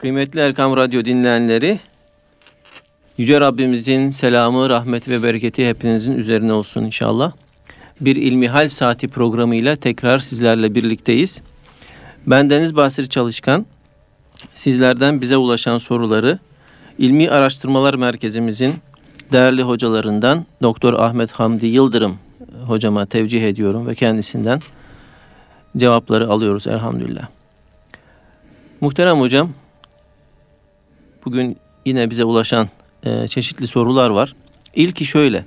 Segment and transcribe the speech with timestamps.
[0.00, 1.78] Kıymetli Erkam Radyo dinleyenleri,
[3.18, 7.32] Yüce Rabbimizin selamı, rahmeti ve bereketi hepinizin üzerine olsun inşallah.
[8.00, 11.42] Bir İlmihal Saati programıyla tekrar sizlerle birlikteyiz.
[12.26, 13.66] Ben Deniz Basri Çalışkan,
[14.54, 16.38] sizlerden bize ulaşan soruları
[16.98, 18.74] İlmi Araştırmalar Merkezimizin
[19.32, 22.18] değerli hocalarından Doktor Ahmet Hamdi Yıldırım
[22.66, 24.60] hocama tevcih ediyorum ve kendisinden
[25.76, 27.28] cevapları alıyoruz elhamdülillah.
[28.80, 29.50] Muhterem hocam,
[31.24, 31.56] bugün
[31.86, 32.68] yine bize ulaşan
[33.04, 34.34] e, çeşitli sorular var.
[34.74, 35.44] İlki şöyle.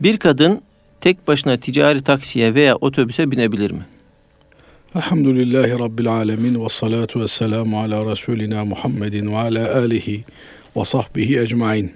[0.00, 0.62] Bir kadın
[1.00, 3.86] tek başına ticari taksiye veya otobüse binebilir mi?
[4.96, 10.24] Elhamdülillahi Rabbil alemin ve salatu ve selamu ala Resulina Muhammedin ve ala alihi
[10.76, 11.92] ve sahbihi ecmain.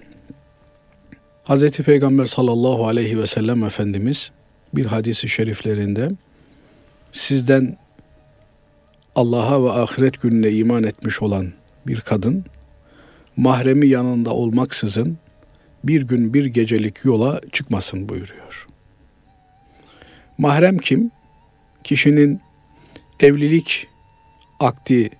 [1.44, 1.70] Hz.
[1.70, 4.30] Peygamber sallallahu aleyhi ve sellem Efendimiz
[4.74, 6.08] bir hadisi şeriflerinde
[7.12, 7.76] sizden
[9.14, 11.52] Allah'a ve ahiret gününe iman etmiş olan
[11.86, 12.44] bir kadın
[13.38, 15.18] mahremi yanında olmaksızın
[15.84, 18.66] bir gün bir gecelik yola çıkmasın buyuruyor.
[20.38, 21.10] Mahrem kim?
[21.84, 22.40] Kişinin
[23.20, 23.86] evlilik
[24.60, 25.10] akdi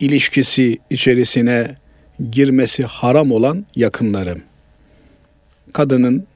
[0.00, 1.74] ilişkisi içerisine
[2.30, 4.42] girmesi haram olan yakınlarım.
[5.72, 6.26] Kadının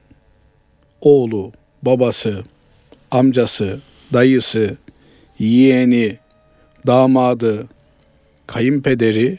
[1.01, 1.51] oğlu,
[1.83, 2.43] babası,
[3.11, 3.79] amcası,
[4.13, 4.77] dayısı,
[5.39, 6.17] yeğeni,
[6.87, 7.67] damadı,
[8.47, 9.37] kayınpederi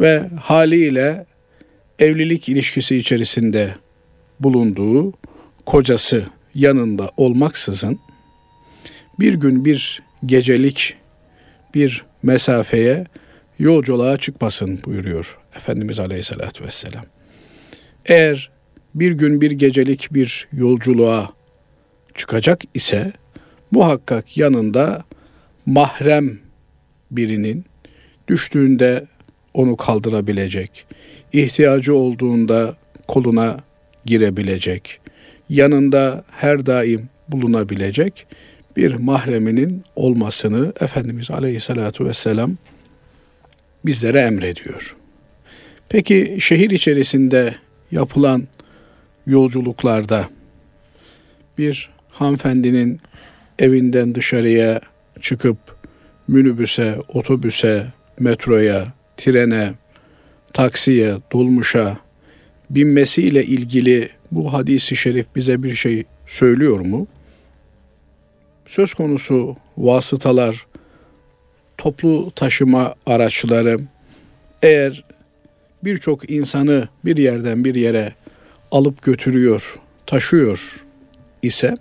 [0.00, 1.26] ve haliyle
[1.98, 3.74] evlilik ilişkisi içerisinde
[4.40, 5.12] bulunduğu
[5.66, 7.98] kocası yanında olmaksızın
[9.20, 10.96] bir gün bir gecelik
[11.74, 13.06] bir mesafeye
[13.58, 17.04] yolculuğa çıkmasın buyuruyor Efendimiz Aleyhisselatü Vesselam.
[18.06, 18.50] Eğer
[18.94, 21.30] bir gün bir gecelik bir yolculuğa
[22.14, 23.12] çıkacak ise
[23.70, 25.04] muhakkak yanında
[25.66, 26.38] mahrem
[27.10, 27.64] birinin
[28.28, 29.06] düştüğünde
[29.54, 30.86] onu kaldırabilecek,
[31.32, 32.76] ihtiyacı olduğunda
[33.08, 33.56] koluna
[34.04, 35.00] girebilecek,
[35.48, 38.26] yanında her daim bulunabilecek
[38.76, 42.56] bir mahreminin olmasını Efendimiz Aleyhisselatü Vesselam
[43.86, 44.96] bizlere emrediyor.
[45.88, 47.54] Peki şehir içerisinde
[47.90, 48.48] yapılan
[49.26, 50.28] yolculuklarda
[51.58, 53.00] bir hanımefendinin
[53.58, 54.80] evinden dışarıya
[55.20, 55.58] çıkıp
[56.28, 57.86] minibüse, otobüse,
[58.18, 59.74] metroya, trene,
[60.52, 61.98] taksiye, dolmuşa
[62.70, 67.06] binmesiyle ilgili bu hadisi şerif bize bir şey söylüyor mu?
[68.66, 70.66] Söz konusu vasıtalar,
[71.78, 73.78] toplu taşıma araçları
[74.62, 75.04] eğer
[75.84, 78.14] birçok insanı bir yerden bir yere
[78.70, 80.84] alıp götürüyor, taşıyor
[81.42, 81.74] ise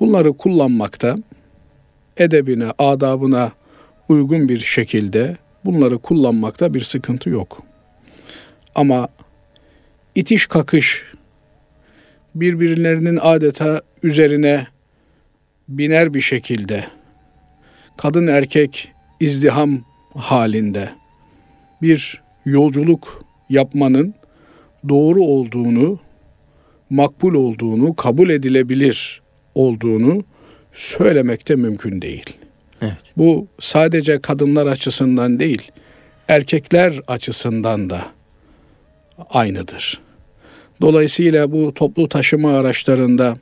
[0.00, 1.16] bunları kullanmakta
[2.16, 3.52] edebine, adabına
[4.08, 7.62] uygun bir şekilde bunları kullanmakta bir sıkıntı yok.
[8.74, 9.08] Ama
[10.14, 11.04] itiş kakış
[12.34, 14.66] birbirlerinin adeta üzerine
[15.68, 16.84] biner bir şekilde
[17.96, 20.90] kadın erkek izdiham halinde
[21.82, 24.14] bir yolculuk yapmanın
[24.88, 25.98] doğru olduğunu,
[26.90, 29.22] makbul olduğunu, kabul edilebilir
[29.54, 30.24] olduğunu
[30.72, 32.36] söylemekte mümkün değil.
[32.84, 33.12] Evet.
[33.16, 35.70] Bu sadece kadınlar açısından değil,
[36.28, 38.06] erkekler açısından da
[39.30, 40.00] aynıdır.
[40.80, 43.36] Dolayısıyla bu toplu taşıma araçlarında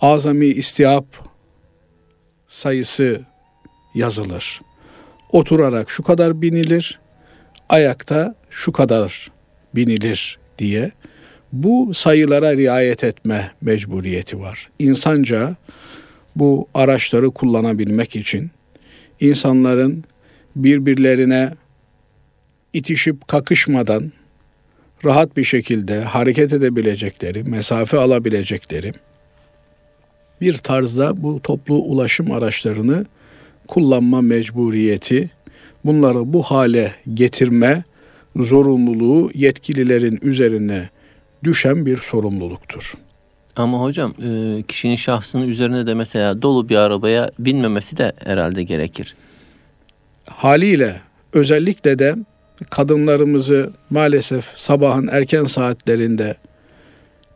[0.00, 1.06] azami istihap
[2.48, 3.20] sayısı
[3.94, 4.60] yazılır.
[5.32, 7.00] Oturarak şu kadar binilir,
[7.68, 9.30] ayakta şu kadar
[9.74, 10.92] binilir diye
[11.52, 14.70] bu sayılara riayet etme mecburiyeti var.
[14.78, 15.56] İnsanca
[16.36, 18.50] bu araçları kullanabilmek için
[19.28, 20.04] insanların
[20.56, 21.52] birbirlerine
[22.72, 24.12] itişip kakışmadan
[25.04, 28.92] rahat bir şekilde hareket edebilecekleri, mesafe alabilecekleri
[30.40, 33.06] bir tarzda bu toplu ulaşım araçlarını
[33.68, 35.30] kullanma mecburiyeti,
[35.84, 37.84] bunları bu hale getirme
[38.36, 40.88] zorunluluğu yetkililerin üzerine
[41.44, 42.94] düşen bir sorumluluktur.
[43.56, 49.16] Ama hocam e, kişinin şahsının üzerine de mesela dolu bir arabaya binmemesi de herhalde gerekir.
[50.26, 51.00] Haliyle
[51.32, 52.14] özellikle de
[52.70, 56.36] kadınlarımızı maalesef sabahın erken saatlerinde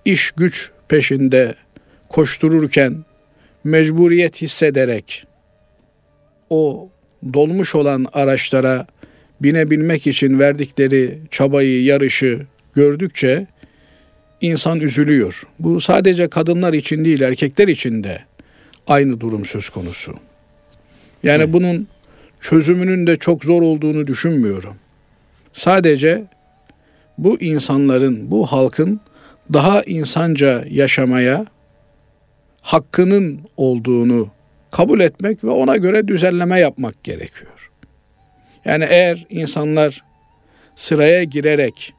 [0.05, 1.55] iş güç peşinde
[2.09, 3.05] koştururken
[3.65, 5.27] mecburiyet hissederek
[6.51, 6.89] o
[7.35, 8.87] dolmuş olan araçlara
[9.41, 13.47] binebilmek için verdikleri çabayı, yarışı gördükçe
[14.41, 15.43] insan üzülüyor.
[15.59, 18.23] Bu sadece kadınlar için değil, erkekler için de
[18.87, 20.15] aynı durum söz konusu.
[21.23, 21.53] Yani evet.
[21.53, 21.89] bunun
[22.41, 24.75] çözümünün de çok zor olduğunu düşünmüyorum.
[25.53, 26.25] Sadece
[27.19, 29.01] bu insanların, bu halkın
[29.53, 31.47] daha insanca yaşamaya
[32.61, 34.29] hakkının olduğunu
[34.71, 37.71] kabul etmek ve ona göre düzenleme yapmak gerekiyor.
[38.65, 40.05] Yani eğer insanlar
[40.77, 41.95] sıraya girerek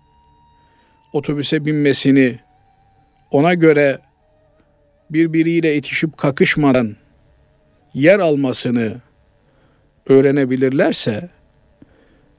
[1.14, 2.40] otobüse binmesini
[3.32, 4.00] ona göre
[5.10, 6.96] birbiriyle itişip kakışmadan
[7.94, 9.02] yer almasını
[10.08, 11.30] öğrenebilirlerse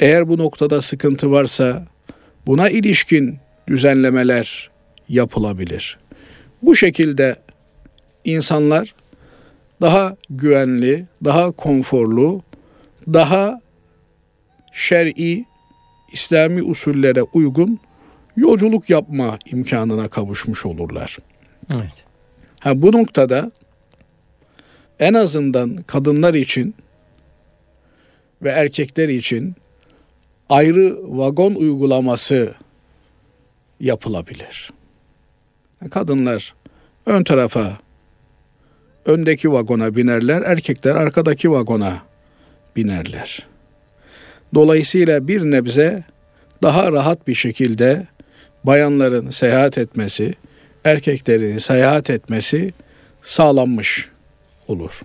[0.01, 1.87] eğer bu noktada sıkıntı varsa
[2.47, 3.39] buna ilişkin
[3.69, 4.71] düzenlemeler
[5.09, 5.99] yapılabilir.
[6.63, 7.37] Bu şekilde
[8.25, 8.95] insanlar
[9.81, 12.43] daha güvenli, daha konforlu,
[13.13, 13.61] daha
[14.73, 15.45] şer'i,
[16.13, 17.81] İslami usullere uygun
[18.37, 21.19] yolculuk yapma imkanına kavuşmuş olurlar.
[21.75, 22.05] Evet.
[22.61, 23.53] Ha bu noktada
[25.01, 26.75] en azından kadınlar için
[28.43, 29.55] ve erkekler için
[30.49, 32.55] ayrı vagon uygulaması
[33.81, 34.71] yapılabilir.
[35.91, 36.55] Kadınlar
[37.07, 37.79] ön tarafa
[39.05, 42.03] öndeki vagona binerler, erkekler arkadaki vagona
[42.77, 43.47] binerler.
[44.55, 46.05] Dolayısıyla bir nebze
[46.63, 48.07] daha rahat bir şekilde
[48.65, 50.35] bayanların seyahat etmesi,
[50.85, 52.73] erkeklerin seyahat etmesi
[53.23, 54.09] sağlanmış
[54.69, 55.01] olur.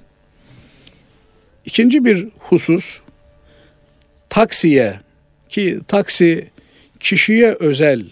[1.66, 3.02] İkinci bir husus
[4.30, 5.00] taksiye
[5.50, 6.50] ki taksi
[7.00, 8.06] kişiye özel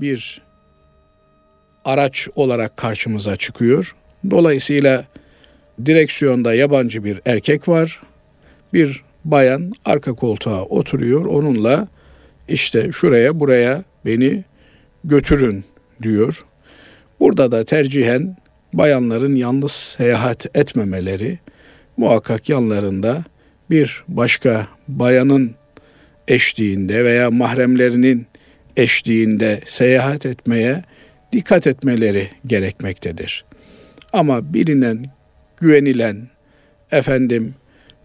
[0.00, 0.42] bir
[1.84, 3.96] araç olarak karşımıza çıkıyor.
[4.30, 5.04] Dolayısıyla
[5.86, 8.00] direksiyonda yabancı bir erkek var.
[8.72, 11.24] Bir bayan arka koltuğa oturuyor.
[11.24, 11.88] Onunla
[12.48, 14.44] işte şuraya buraya beni
[15.04, 15.64] götürün
[16.02, 16.44] diyor.
[17.20, 18.36] Burada da tercihen
[18.72, 21.38] bayanların yalnız seyahat etmemeleri,
[21.96, 23.24] muhakkak yanlarında
[23.70, 25.54] bir başka bayanın
[26.28, 28.26] eşliğinde veya mahremlerinin
[28.76, 30.82] eşliğinde seyahat etmeye
[31.32, 33.44] dikkat etmeleri gerekmektedir.
[34.12, 35.06] Ama bilinen,
[35.56, 36.28] güvenilen
[36.90, 37.54] efendim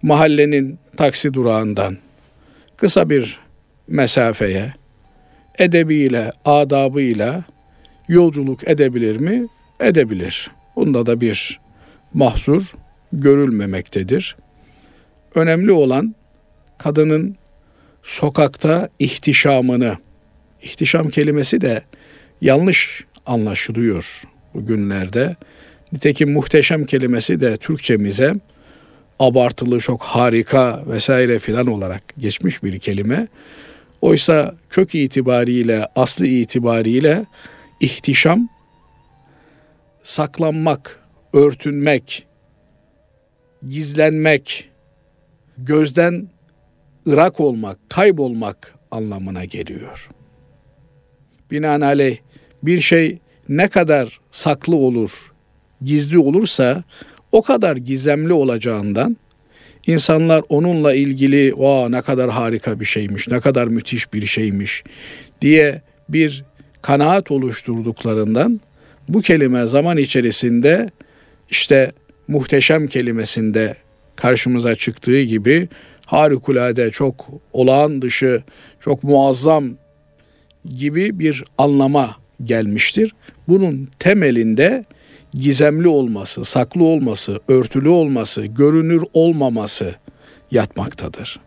[0.02, 1.98] mahallenin taksi durağından
[2.78, 3.40] kısa bir
[3.88, 4.74] mesafeye
[5.60, 7.44] edebiyle, adabıyla
[8.08, 9.48] yolculuk edebilir mi?
[9.80, 10.52] Edebilir.
[10.76, 11.60] Bunda da bir
[12.14, 12.74] mahsur
[13.14, 14.36] görülmemektedir.
[15.36, 16.16] Önemli olan
[16.78, 17.36] kadının
[18.04, 19.98] sokakta ihtişamını,
[20.62, 21.82] ihtişam kelimesi de
[22.42, 24.24] yanlış anlaşılıyor
[24.54, 25.36] bugünlerde.
[25.94, 28.34] Nitekim muhteşem kelimesi de Türkçemize
[29.20, 33.28] abartılı, çok harika vesaire filan olarak geçmiş bir kelime.
[34.06, 37.26] Oysa kök itibariyle, aslı itibariyle
[37.80, 38.50] ihtişam
[40.04, 41.04] saklanmak,
[41.34, 42.28] örtünmek,
[43.70, 44.70] gizlenmek,
[45.58, 46.28] gözden
[47.08, 50.10] ırak olmak, kaybolmak anlamına geliyor.
[51.52, 52.18] Binaenaleyh
[52.64, 53.20] bir şey
[53.50, 55.34] ne kadar saklı olur,
[55.82, 56.84] gizli olursa
[57.32, 59.18] o kadar gizemli olacağından
[59.88, 64.84] insanlar onunla ilgili "Vaa ne kadar harika bir şeymiş, ne kadar müthiş bir şeymiş."
[65.42, 66.44] diye bir
[66.82, 68.62] kanaat oluşturduklarından
[69.10, 70.90] bu kelime zaman içerisinde
[71.50, 71.92] işte
[72.28, 73.76] muhteşem kelimesinde
[74.16, 75.68] karşımıza çıktığı gibi
[76.06, 78.44] harikulade, çok olağan dışı,
[78.80, 79.70] çok muazzam
[80.76, 83.16] gibi bir anlama gelmiştir.
[83.48, 84.86] Bunun temelinde
[85.40, 89.96] gizemli olması, saklı olması, örtülü olması, görünür olmaması
[90.52, 91.40] yatmaktadır.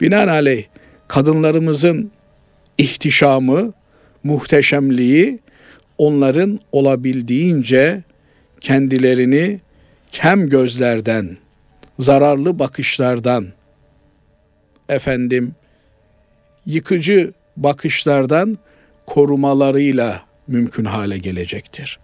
[0.00, 0.64] Binaenaleyh
[1.08, 2.10] kadınlarımızın
[2.78, 3.72] ihtişamı,
[4.24, 5.38] muhteşemliği
[5.98, 8.02] onların olabildiğince
[8.60, 9.60] kendilerini
[10.12, 11.36] kem gözlerden,
[11.98, 13.46] zararlı bakışlardan,
[14.88, 15.54] efendim
[16.66, 18.58] yıkıcı bakışlardan
[19.06, 21.98] korumalarıyla mümkün hale gelecektir.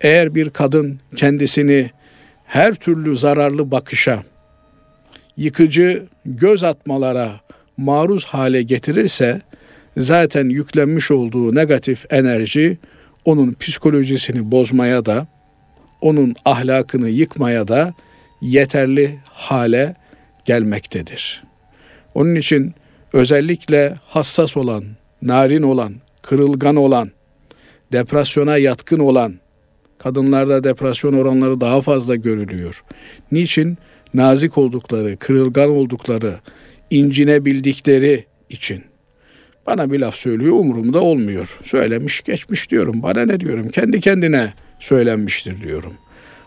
[0.00, 1.90] Eğer bir kadın kendisini
[2.44, 4.22] her türlü zararlı bakışa,
[5.36, 7.40] yıkıcı göz atmalara
[7.76, 9.40] maruz hale getirirse
[9.96, 12.78] zaten yüklenmiş olduğu negatif enerji
[13.24, 15.26] onun psikolojisini bozmaya da
[16.00, 17.94] onun ahlakını yıkmaya da
[18.40, 19.94] yeterli hale
[20.44, 21.44] gelmektedir.
[22.14, 22.74] Onun için
[23.12, 24.84] özellikle hassas olan,
[25.22, 27.10] narin olan, kırılgan olan,
[27.92, 29.34] depresyona yatkın olan
[29.98, 32.84] kadınlarda depresyon oranları daha fazla görülüyor.
[33.32, 33.78] Niçin?
[34.14, 36.34] Nazik oldukları, kırılgan oldukları,
[36.90, 38.84] incinebildikleri için.
[39.66, 41.58] Bana bir laf söylüyor umurumda olmuyor.
[41.64, 43.02] Söylemiş geçmiş diyorum.
[43.02, 43.68] Bana ne diyorum?
[43.68, 45.92] Kendi kendine söylenmiştir diyorum.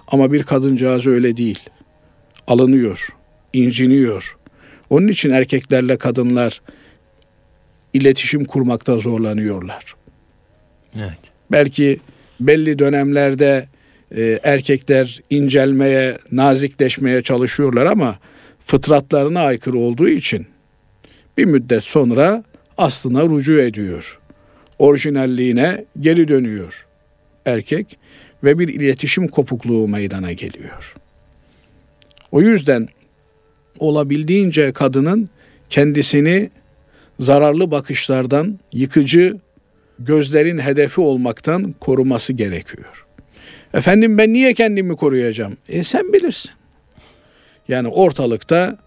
[0.08, 1.60] Ama bir kadıncağız öyle değil.
[2.48, 3.10] Alınıyor.
[3.54, 4.38] inciniyor.
[4.90, 6.62] Onun için erkeklerle kadınlar
[7.94, 9.96] iletişim kurmakta zorlanıyorlar.
[10.96, 11.20] Evet.
[11.52, 12.00] Belki
[12.48, 13.68] belli dönemlerde
[14.16, 18.20] e, erkekler incelmeye, nazikleşmeye çalışıyorlar ama
[18.66, 20.48] fıtratlarına aykırı olduğu için
[21.38, 22.44] bir müddet sonra
[22.78, 24.20] aslına rucu ediyor.
[24.80, 26.88] Orijinalliğine geri dönüyor
[27.46, 27.98] erkek
[28.44, 30.96] ve bir iletişim kopukluğu meydana geliyor.
[32.32, 32.88] O yüzden
[33.80, 35.30] olabildiğince kadının
[35.70, 36.50] kendisini
[37.20, 39.38] zararlı bakışlardan, yıkıcı
[40.06, 43.06] gözlerin hedefi olmaktan koruması gerekiyor.
[43.74, 45.58] Efendim ben niye kendimi koruyacağım?
[45.70, 46.52] E sen bilirsin.
[47.68, 48.78] Yani ortalıkta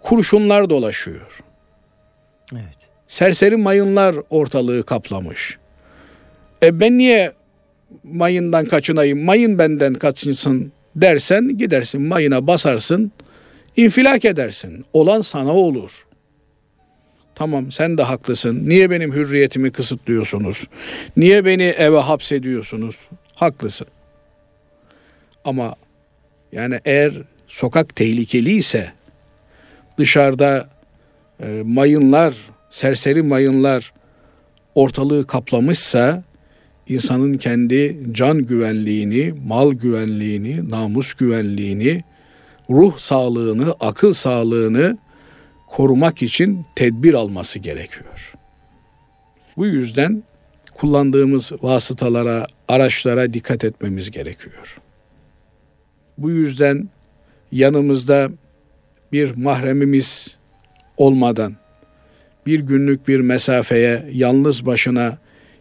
[0.00, 1.40] kurşunlar dolaşıyor.
[2.52, 2.78] Evet.
[3.08, 5.58] Serseri mayınlar ortalığı kaplamış.
[6.62, 7.32] E ben niye
[8.04, 13.12] mayından kaçınayım, mayın benden kaçınsın dersen gidersin mayına basarsın,
[13.76, 14.84] infilak edersin.
[14.92, 16.06] Olan sana olur.
[17.38, 18.68] Tamam sen de haklısın.
[18.68, 20.68] Niye benim hürriyetimi kısıtlıyorsunuz?
[21.16, 23.08] Niye beni eve hapsediyorsunuz?
[23.34, 23.86] Haklısın.
[25.44, 25.74] Ama
[26.52, 27.12] yani eğer
[27.48, 28.92] sokak tehlikeli ise
[29.98, 30.68] dışarıda
[31.40, 32.34] e, mayınlar,
[32.70, 33.92] serseri mayınlar
[34.74, 36.24] ortalığı kaplamışsa
[36.88, 42.04] insanın kendi can güvenliğini, mal güvenliğini, namus güvenliğini,
[42.70, 44.98] ruh sağlığını, akıl sağlığını
[45.70, 48.32] korumak için tedbir alması gerekiyor.
[49.56, 50.22] Bu yüzden
[50.74, 54.78] kullandığımız vasıtalara, araçlara dikkat etmemiz gerekiyor.
[56.18, 56.88] Bu yüzden
[57.52, 58.30] yanımızda
[59.12, 60.38] bir mahremimiz
[60.96, 61.56] olmadan
[62.46, 65.18] bir günlük bir mesafeye yalnız başına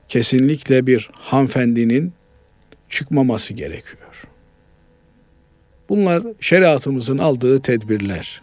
[0.10, 2.14] kesinlikle bir hanımefendinin
[2.90, 4.24] çıkmaması gerekiyor.
[5.90, 8.42] Bunlar şeriatımızın aldığı tedbirler.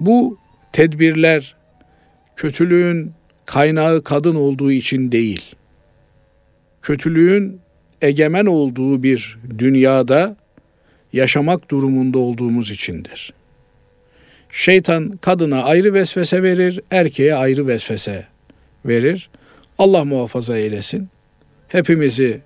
[0.00, 0.38] Bu
[0.76, 1.54] tedbirler
[2.36, 3.12] kötülüğün
[3.46, 5.54] kaynağı kadın olduğu için değil.
[6.82, 7.60] Kötülüğün
[8.02, 10.36] egemen olduğu bir dünyada
[11.12, 13.32] yaşamak durumunda olduğumuz içindir.
[14.50, 18.26] Şeytan kadına ayrı vesvese verir, erkeğe ayrı vesvese
[18.86, 19.30] verir.
[19.78, 21.08] Allah muhafaza eylesin.
[21.68, 22.40] Hepimizi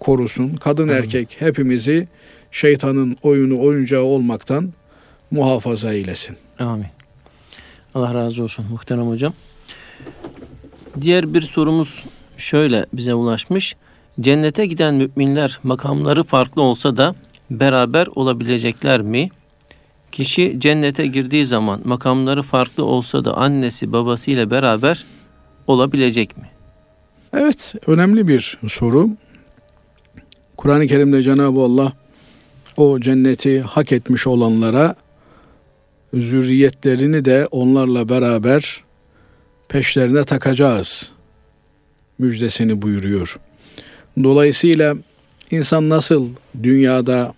[0.00, 0.56] korusun.
[0.56, 0.94] Kadın Amin.
[0.94, 2.08] erkek hepimizi
[2.50, 4.72] şeytanın oyunu oyuncağı olmaktan
[5.30, 6.36] muhafaza eylesin.
[6.58, 7.01] Amin.
[7.94, 9.32] Allah razı olsun muhterem hocam.
[11.00, 12.04] Diğer bir sorumuz
[12.36, 13.76] şöyle bize ulaşmış.
[14.20, 17.14] Cennete giden müminler makamları farklı olsa da
[17.50, 19.28] beraber olabilecekler mi?
[20.12, 25.04] Kişi cennete girdiği zaman makamları farklı olsa da annesi babasıyla beraber
[25.66, 26.50] olabilecek mi?
[27.32, 29.10] Evet, önemli bir soru.
[30.56, 31.92] Kur'an-ı Kerim'de Cenab-ı Allah
[32.76, 34.94] o cenneti hak etmiş olanlara
[36.14, 38.84] zürriyetlerini de onlarla beraber
[39.68, 41.12] peşlerine takacağız
[42.18, 43.36] müjdesini buyuruyor.
[44.22, 44.96] Dolayısıyla
[45.50, 46.28] insan nasıl
[46.62, 47.34] dünyada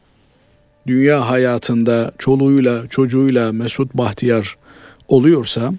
[0.87, 4.57] dünya hayatında çoluğuyla çocuğuyla mesut bahtiyar
[5.09, 5.73] oluyorsa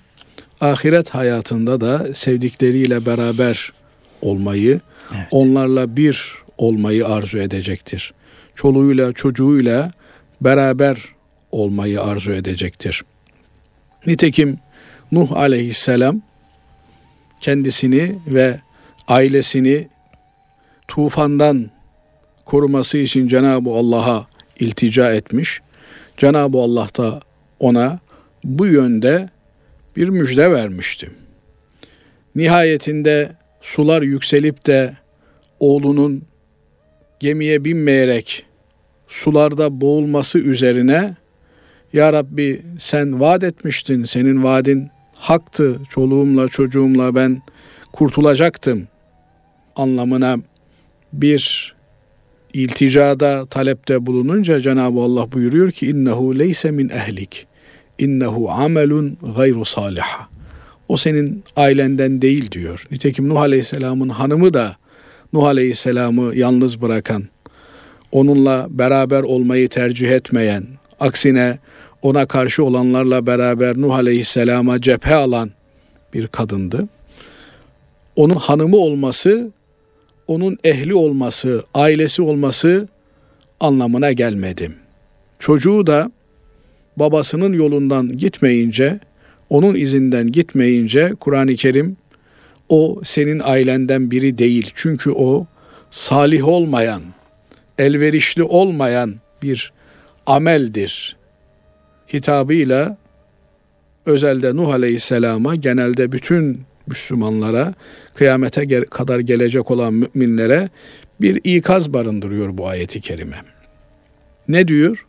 [0.62, 3.74] ahiret hayatında da sevdikleriyle beraber
[4.22, 4.82] olmayı,
[5.16, 5.28] Evet.
[5.32, 8.14] onlarla bir olmayı arzu edecektir.
[8.56, 9.92] Çoluğuyla çocuğuyla
[10.42, 11.15] beraber
[11.52, 13.06] olmayı arzu edecektir.
[14.08, 14.60] Nitekim
[15.12, 16.22] Nuh aleyhisselam
[17.42, 18.60] kendisini ve
[19.08, 19.88] ailesini
[20.88, 21.70] tufandan
[22.46, 24.28] koruması için Cenab-ı Allah'a
[24.60, 25.62] iltica etmiş.
[26.18, 27.22] Cenab-ı Allah da
[27.60, 28.00] ona
[28.44, 29.30] bu yönde
[29.96, 31.12] bir müjde vermişti.
[32.36, 34.98] Nihayetinde sular yükselip de
[35.60, 36.24] oğlunun
[37.20, 38.46] gemiye binmeyerek
[39.08, 41.16] sularda boğulması üzerine
[41.96, 47.42] Ya Rabbi sen vaat etmiştin, senin vaadin haktı, çoluğumla çocuğumla ben
[47.94, 48.88] kurtulacaktım
[49.76, 50.38] anlamına
[51.14, 51.76] bir
[52.54, 57.48] ilticada, talepte bulununca Cenab-ı Allah buyuruyor ki innehu leyse min ehlik.
[58.00, 60.28] İnnehu amelun gayru salih.
[60.88, 62.86] O senin ailenden değil diyor.
[62.92, 64.76] Nitekim Nuh Aleyhisselam'ın hanımı da
[65.34, 67.24] Nuh Aleyhisselam'ı yalnız bırakan,
[68.12, 70.64] onunla beraber olmayı tercih etmeyen,
[71.00, 71.60] aksine
[72.06, 75.52] ona karşı olanlarla beraber Nuh Aleyhisselam'a cephe alan
[76.14, 76.88] bir kadındı.
[78.16, 79.52] Onun hanımı olması
[80.28, 82.88] onun ehli olması, ailesi olması
[83.60, 84.72] anlamına gelmedi.
[85.40, 86.12] Çocuğu da
[86.98, 89.00] babasının yolundan gitmeyince,
[89.50, 91.98] onun izinden gitmeyince Kur'an-ı Kerim
[92.70, 94.72] o senin ailenden biri değil.
[94.76, 95.46] Çünkü o
[95.92, 97.02] salih olmayan,
[97.78, 99.74] elverişli olmayan bir
[100.26, 101.15] ameldir.
[102.14, 102.98] Hitabıyla
[104.06, 107.74] özelde Nuh Aleyhisselam'a genelde bütün Müslümanlara
[108.14, 110.70] kıyamete kadar gelecek olan müminlere
[111.22, 113.38] bir ikaz barındırıyor bu ayeti kerime.
[114.48, 115.06] Ne diyor?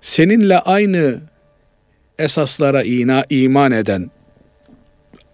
[0.00, 1.20] Seninle aynı
[2.18, 4.10] esaslara ina, iman eden,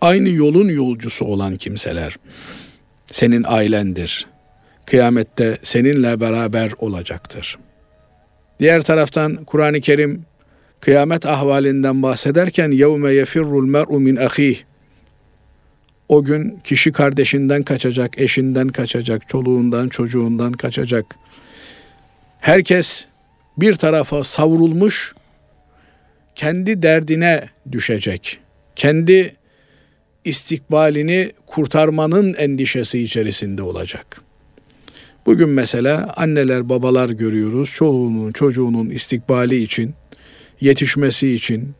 [0.00, 2.18] aynı yolun yolcusu olan kimseler
[3.06, 4.26] senin ailendir.
[4.86, 7.58] Kıyamette seninle beraber olacaktır.
[8.60, 10.24] Diğer taraftan Kur'an-ı Kerim
[10.86, 14.58] kıyamet ahvalinden bahsederken yevme yefirrul mer'u min ahih
[16.08, 21.04] o gün kişi kardeşinden kaçacak, eşinden kaçacak, çoluğundan, çocuğundan kaçacak.
[22.40, 23.06] Herkes
[23.58, 25.14] bir tarafa savrulmuş,
[26.34, 28.38] kendi derdine düşecek.
[28.76, 29.36] Kendi
[30.24, 34.22] istikbalini kurtarmanın endişesi içerisinde olacak.
[35.26, 39.94] Bugün mesela anneler babalar görüyoruz çoluğunun çocuğunun istikbali için,
[40.60, 41.74] yetişmesi için,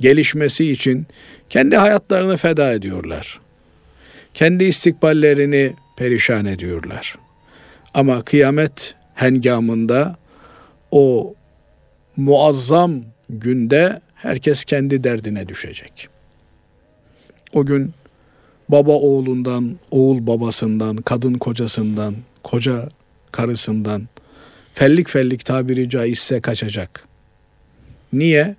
[0.00, 1.06] gelişmesi için
[1.50, 3.40] kendi hayatlarını feda ediyorlar.
[4.34, 7.18] Kendi istikballerini perişan ediyorlar.
[7.94, 10.16] Ama kıyamet hengamında
[10.90, 11.34] o
[12.16, 16.08] muazzam günde herkes kendi derdine düşecek.
[17.52, 17.92] O gün
[18.68, 22.88] baba oğlundan, oğul babasından, kadın kocasından, koca
[23.32, 24.08] karısından
[24.74, 27.07] fellik fellik tabiri caizse kaçacak.
[28.12, 28.56] Niye?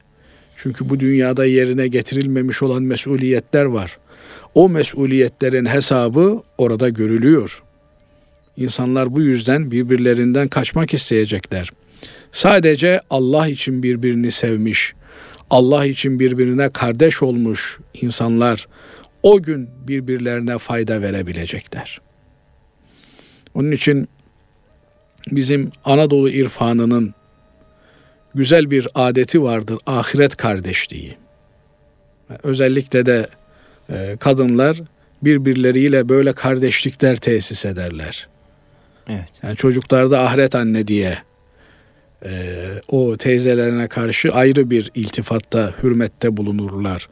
[0.56, 3.98] Çünkü bu dünyada yerine getirilmemiş olan mesuliyetler var.
[4.56, 7.64] O mesuliyetlerin hesabı orada görülüyor.
[8.58, 11.70] İnsanlar bu yüzden birbirlerinden kaçmak isteyecekler.
[12.32, 14.94] Sadece Allah için birbirini sevmiş,
[15.50, 18.68] Allah için birbirine kardeş olmuş insanlar
[19.24, 22.02] o gün birbirlerine fayda verebilecekler.
[23.54, 24.10] Onun için
[25.32, 27.14] bizim Anadolu irfanının
[28.36, 31.18] güzel bir adeti vardır ahiret kardeşliği.
[32.44, 33.28] Özellikle de
[33.90, 34.82] e, kadınlar
[35.22, 38.28] birbirleriyle böyle kardeşlikler tesis ederler.
[39.10, 39.40] Evet.
[39.44, 41.18] Yani çocuklarda ahiret anne diye
[42.26, 42.32] e,
[42.88, 47.10] o teyzelerine karşı ayrı bir iltifatta, hürmette bulunurlar.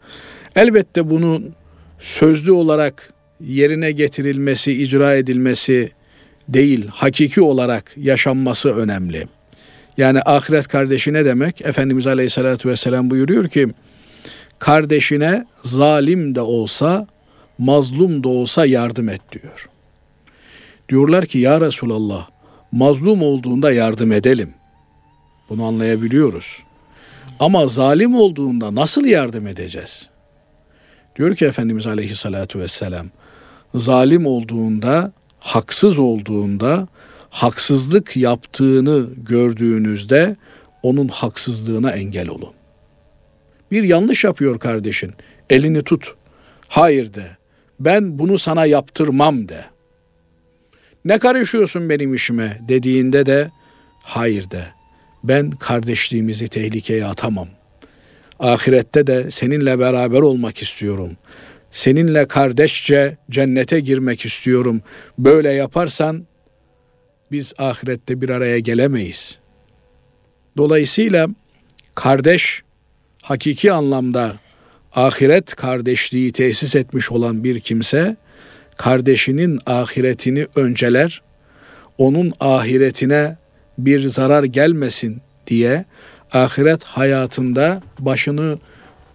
[0.56, 1.54] Elbette bunun
[2.00, 5.92] sözlü olarak yerine getirilmesi, icra edilmesi
[6.50, 9.28] değil, hakiki olarak yaşanması önemli.
[9.98, 11.62] Yani ahiret kardeşi ne demek?
[11.62, 13.68] Efendimiz Aleyhisselatü Vesselam buyuruyor ki,
[14.60, 17.08] kardeşine zalim de olsa,
[17.58, 19.70] mazlum da olsa yardım et diyor.
[20.90, 22.28] Diyorlar ki ya Resulallah,
[22.72, 24.54] mazlum olduğunda yardım edelim.
[25.50, 26.64] Bunu anlayabiliyoruz.
[27.40, 30.10] Ama zalim olduğunda nasıl yardım edeceğiz?
[31.16, 33.08] Diyor ki Efendimiz Aleyhisselatü Vesselam,
[33.76, 36.88] zalim olduğunda, haksız olduğunda,
[37.38, 40.36] haksızlık yaptığını gördüğünüzde
[40.84, 42.54] onun haksızlığına engel olun.
[43.72, 45.14] Bir yanlış yapıyor kardeşin,
[45.50, 46.16] elini tut.
[46.68, 47.38] Hayır de.
[47.80, 49.66] Ben bunu sana yaptırmam de.
[51.06, 53.52] Ne karışıyorsun benim işime dediğinde de
[54.04, 54.66] hayır de.
[55.24, 57.48] Ben kardeşliğimizi tehlikeye atamam.
[58.40, 61.12] Ahirette de seninle beraber olmak istiyorum.
[61.72, 64.82] Seninle kardeşçe cennete girmek istiyorum.
[65.18, 66.28] Böyle yaparsan
[67.32, 69.40] biz ahirette bir araya gelemeyiz.
[70.58, 71.28] Dolayısıyla
[71.96, 72.64] kardeş
[73.22, 74.36] hakiki anlamda
[74.96, 78.18] ahiret kardeşliği tesis etmiş olan bir kimse
[78.78, 81.22] kardeşinin ahiretini önceler,
[81.98, 83.38] onun ahiretine
[83.78, 85.86] bir zarar gelmesin diye
[86.34, 88.60] ahiret hayatında başını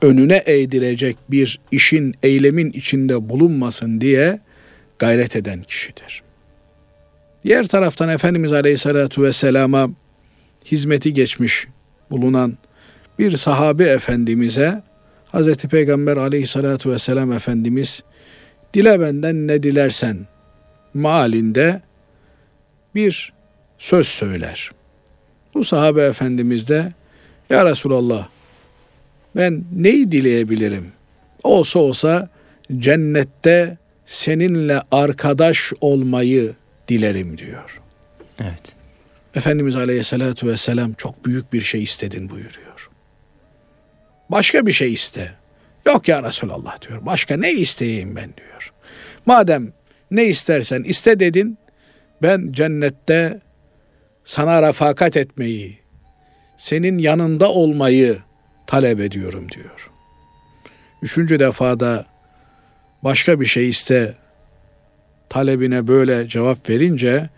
[0.03, 4.41] önüne eğdirecek bir işin, eylemin içinde bulunmasın diye
[4.99, 6.23] gayret eden kişidir.
[7.45, 9.89] Diğer taraftan Efendimiz Aleyhisselatü Vesselam'a
[10.67, 11.67] hizmeti geçmiş
[12.11, 12.59] bulunan
[13.19, 14.83] bir sahabe efendimize
[15.33, 15.55] Hz.
[15.57, 18.03] Peygamber Aleyhisselatü Vesselam Efendimiz
[18.75, 20.27] dile benden ne dilersen
[20.95, 21.83] malinde
[22.95, 23.33] bir
[23.79, 24.71] söz söyler.
[25.55, 26.93] Bu sahabe efendimiz de
[27.51, 28.29] ya Resulallah
[29.37, 30.93] ben neyi dileyebilirim?
[31.45, 32.29] Olsa olsa
[32.79, 36.55] cennette seninle arkadaş olmayı
[36.93, 37.81] dilerim diyor.
[38.41, 38.75] Evet.
[39.35, 42.91] Efendimiz Aleyhisselatü Vesselam çok büyük bir şey istedin buyuruyor.
[44.31, 45.35] Başka bir şey iste.
[45.87, 47.07] Yok ya Resulallah diyor.
[47.07, 48.73] Başka ne isteyeyim ben diyor.
[49.27, 49.73] Madem
[50.11, 51.59] ne istersen iste dedin
[52.23, 53.41] ben cennette
[54.25, 55.79] sana refakat etmeyi,
[56.57, 58.19] senin yanında olmayı
[58.67, 59.91] talep ediyorum diyor.
[61.03, 62.07] Üçüncü defada
[63.05, 64.15] başka bir şey iste
[65.33, 67.31] talebine böyle cevap verince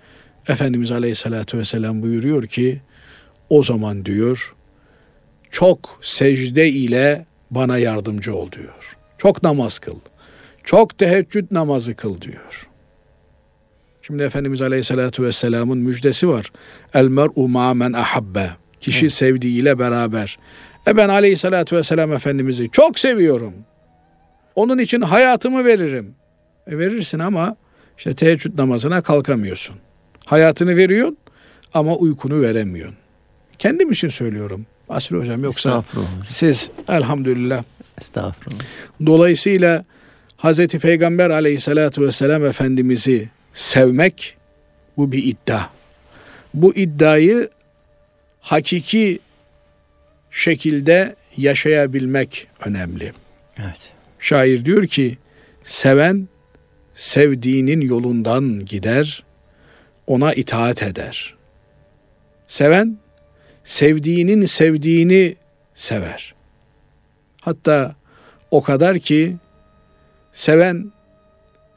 [0.49, 2.81] Efendimiz Aleyhisselatü Vesselam buyuruyor ki
[3.51, 4.55] o zaman diyor
[5.51, 8.97] çok secde ile bana yardımcı ol diyor.
[9.19, 9.97] Çok namaz kıl.
[10.65, 12.69] Çok teheccüd namazı kıl diyor.
[14.03, 16.53] Şimdi Efendimiz Aleyhisselatü Vesselam'ın müjdesi var.
[16.95, 18.51] El mer'u ma men ahabbe.
[18.81, 20.39] Kişi sevdiğiyle beraber.
[20.87, 23.55] E ben Aleyhisselatü Vesselam Efendimiz'i çok seviyorum.
[24.55, 26.15] Onun için hayatımı veririm.
[26.67, 27.57] E verirsin ama
[27.99, 29.77] işte teheccüd namazına kalkamıyorsun.
[30.25, 31.17] Hayatını veriyorsun
[31.75, 32.97] ama uykunu veremiyorsun.
[33.59, 34.67] Kendim için söylüyorum.
[34.89, 35.85] Basri Hocam yoksa
[36.27, 37.65] siz elhamdülillah.
[38.01, 38.65] Estağfurullah.
[39.07, 39.85] Dolayısıyla
[40.37, 44.37] Hazreti Peygamber aleyhissalatu vesselam Efendimiz'i sevmek
[44.97, 45.61] bu bir iddia.
[46.55, 47.49] Bu iddiayı
[48.41, 49.19] hakiki
[50.31, 53.13] şekilde yaşayabilmek önemli.
[53.59, 53.93] Evet.
[54.19, 55.19] Şair diyor ki
[55.65, 56.29] seven
[56.95, 59.25] sevdiğinin yolundan gider,
[60.07, 61.35] ona itaat eder.
[62.49, 62.99] Seven
[63.65, 65.37] sevdiğinin sevdiğini
[65.75, 66.35] sever.
[67.41, 67.95] Hatta
[68.51, 69.37] o kadar ki
[70.33, 70.93] seven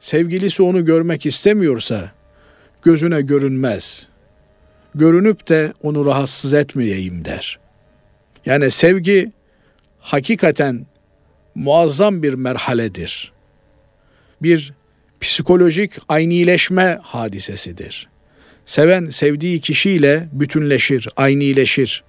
[0.00, 2.12] sevgilisi onu görmek istemiyorsa
[2.82, 4.08] gözüne görünmez.
[4.94, 7.58] Görünüp de onu rahatsız etmeyeyim der.
[8.46, 9.32] Yani sevgi
[10.00, 10.86] hakikaten
[11.54, 13.32] muazzam bir merhaledir.
[14.42, 14.72] Bir
[15.20, 18.08] psikolojik aynileşme hadisesidir.
[18.66, 22.04] Seven sevdiği kişiyle bütünleşir, aynileşir.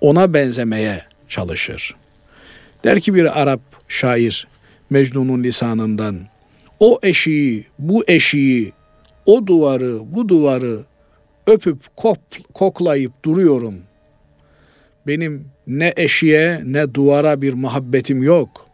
[0.00, 1.96] Ona benzemeye çalışır.
[2.84, 4.48] Der ki bir Arap şair
[4.90, 6.20] Mecnun'un lisanından
[6.80, 8.72] o eşiği, bu eşiği,
[9.26, 10.84] o duvarı, bu duvarı
[11.46, 12.18] öpüp kop,
[12.54, 13.74] koklayıp duruyorum.
[15.06, 18.66] Benim ne eşiğe ne duvara bir muhabbetim yok.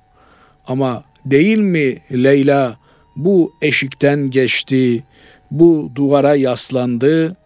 [0.67, 2.79] Ama değil mi Leyla
[3.17, 5.05] bu eşikten geçti,
[5.51, 7.37] bu duvara yaslandı,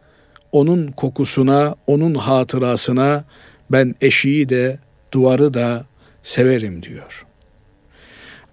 [0.53, 3.25] onun kokusuna, onun hatırasına
[3.71, 4.79] ben eşiği de
[5.13, 5.85] duvarı da
[6.23, 7.27] severim diyor.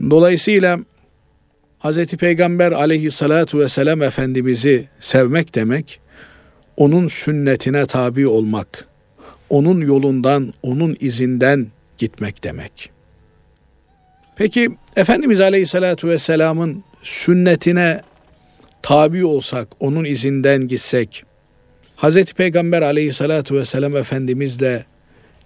[0.10, 0.80] Dolayısıyla
[1.80, 2.06] Hz.
[2.06, 6.00] Peygamber aleyhissalatu vesselam Efendimiz'i sevmek demek,
[6.78, 8.88] onun sünnetine tabi olmak,
[9.50, 12.90] onun yolundan, onun izinden gitmek demek.
[14.36, 18.02] Peki Efendimiz Aleyhisselatü Vesselam'ın sünnetine
[18.82, 21.24] tabi olsak, onun izinden gitsek,
[21.98, 22.34] Hz.
[22.34, 24.86] Peygamber Aleyhisselatü Vesselam Efendimizle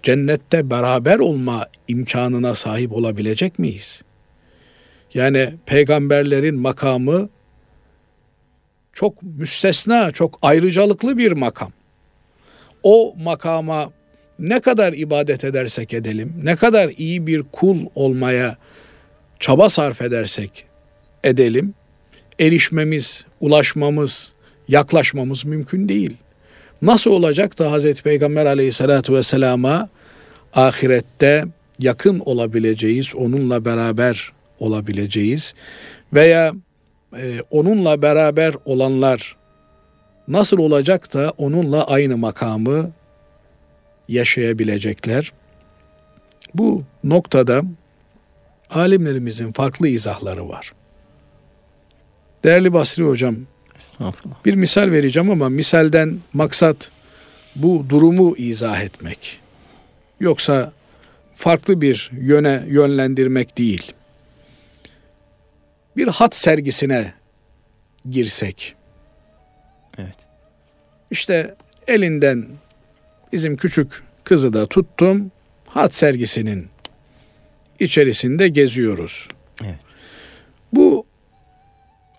[0.02, 4.02] cennette beraber olma imkanına sahip olabilecek miyiz?
[5.14, 7.28] Yani peygamberlerin makamı
[8.92, 11.72] çok müstesna, çok ayrıcalıklı bir makam.
[12.82, 13.90] O makama
[14.38, 18.56] ne kadar ibadet edersek edelim, ne kadar iyi bir kul olmaya
[19.40, 20.64] çaba sarf edersek
[21.24, 21.74] edelim,
[22.40, 24.32] erişmemiz, ulaşmamız,
[24.68, 26.16] yaklaşmamız mümkün değil.
[26.82, 29.88] Nasıl olacak da Hazreti Peygamber aleyhissalatu vesselama
[30.54, 31.44] ahirette
[31.78, 35.54] yakın olabileceğiz, onunla beraber olabileceğiz
[36.12, 36.52] veya
[37.16, 39.36] e, onunla beraber olanlar
[40.28, 42.90] nasıl olacak da onunla aynı makamı
[44.08, 45.32] yaşayabilecekler?
[46.54, 47.62] Bu noktada
[48.70, 50.72] alimlerimizin farklı izahları var.
[52.44, 53.36] Değerli Basri hocam,
[54.44, 56.90] bir misal vereceğim ama misalden maksat
[57.56, 59.40] bu durumu izah etmek.
[60.20, 60.72] Yoksa
[61.34, 63.92] farklı bir yöne yönlendirmek değil.
[65.96, 67.14] Bir hat sergisine
[68.10, 68.74] girsek.
[69.98, 70.16] Evet.
[71.10, 71.54] İşte
[71.86, 72.46] elinden
[73.32, 75.30] bizim küçük kızı da tuttum.
[75.66, 76.68] Hat sergisinin
[77.80, 79.28] içerisinde geziyoruz.
[79.64, 79.78] Evet.
[80.72, 81.06] Bu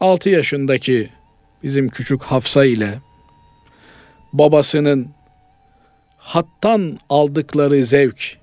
[0.04, 1.10] 6 yaşındaki
[1.64, 3.00] bizim küçük Hafsa ile
[4.34, 5.10] babasının
[6.18, 8.38] hattan aldıkları zevk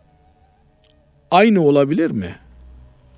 [1.30, 2.36] aynı olabilir mi?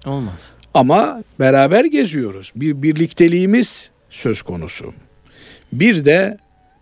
[0.07, 0.53] Olmaz.
[0.75, 2.53] Ama beraber geziyoruz.
[2.57, 4.95] Bir birlikteliğimiz söz konusu.
[5.73, 6.39] Bir de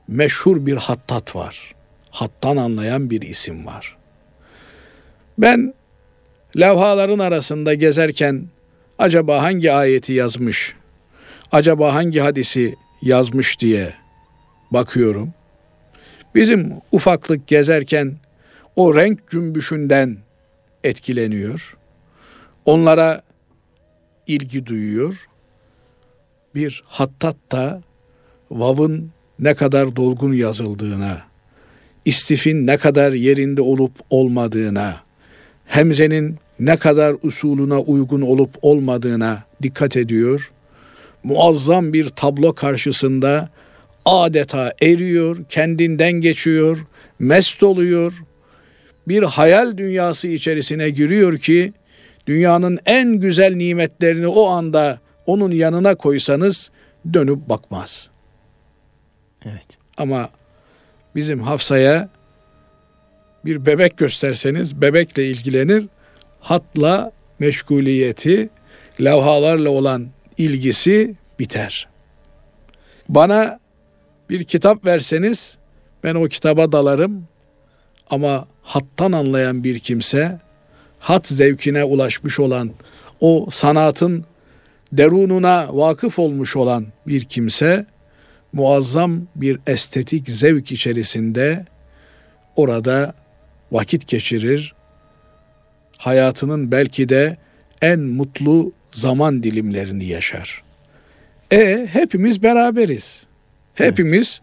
[0.09, 1.75] meşhur bir hattat var.
[2.11, 3.97] Hattan anlayan bir isim var.
[5.39, 5.75] Ben
[6.59, 8.47] levhaların arasında gezerken
[8.99, 10.75] acaba hangi ayeti yazmış,
[11.53, 13.95] acaba hangi hadisi yazmış diye
[14.71, 15.33] bakıyorum.
[16.35, 18.17] Bizim ufaklık gezerken
[18.77, 20.17] o renk cümbüşünden
[20.85, 21.77] etkileniyor.
[22.65, 23.23] Onlara
[24.27, 25.27] ilgi duyuyor.
[26.55, 27.83] Bir hattat da
[28.51, 31.23] vav'ın ne kadar dolgun yazıldığına,
[32.05, 35.01] istifin ne kadar yerinde olup olmadığına,
[35.67, 40.51] hemzenin ne kadar usuluna uygun olup olmadığına dikkat ediyor.
[41.25, 43.49] Muazzam bir tablo karşısında
[44.05, 46.87] adeta eriyor, kendinden geçiyor,
[47.19, 48.13] mest oluyor.
[49.09, 51.73] bir hayal dünyası içerisine giriyor ki
[52.27, 56.71] dünyanın en güzel nimetlerini o anda onun yanına koysanız
[57.13, 58.11] dönüp bakmaz.
[59.45, 59.67] Evet.
[59.97, 60.29] Ama
[61.15, 62.09] bizim Hafsa'ya
[63.45, 65.85] bir bebek gösterseniz bebekle ilgilenir.
[66.41, 68.49] Hatla meşguliyeti,
[69.01, 70.09] levhalarla olan
[70.41, 71.89] ilgisi biter.
[73.09, 73.61] Bana
[74.31, 75.59] bir kitap verseniz
[76.05, 77.25] ben o kitaba dalarım
[78.11, 80.39] ama hattan anlayan bir kimse,
[80.99, 82.71] hat zevkine ulaşmış olan,
[83.21, 84.25] o sanatın
[84.93, 87.87] derununa vakıf olmuş olan bir kimse
[88.53, 91.67] muazzam bir estetik zevk içerisinde
[92.57, 93.15] orada
[93.73, 94.75] vakit geçirir.
[95.97, 97.37] Hayatının belki de
[97.83, 100.63] en mutlu zaman dilimlerini yaşar.
[101.53, 103.27] E hepimiz beraberiz.
[103.75, 104.41] Hepimiz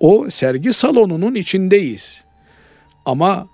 [0.00, 2.24] o sergi salonunun içindeyiz.
[3.04, 3.48] Ama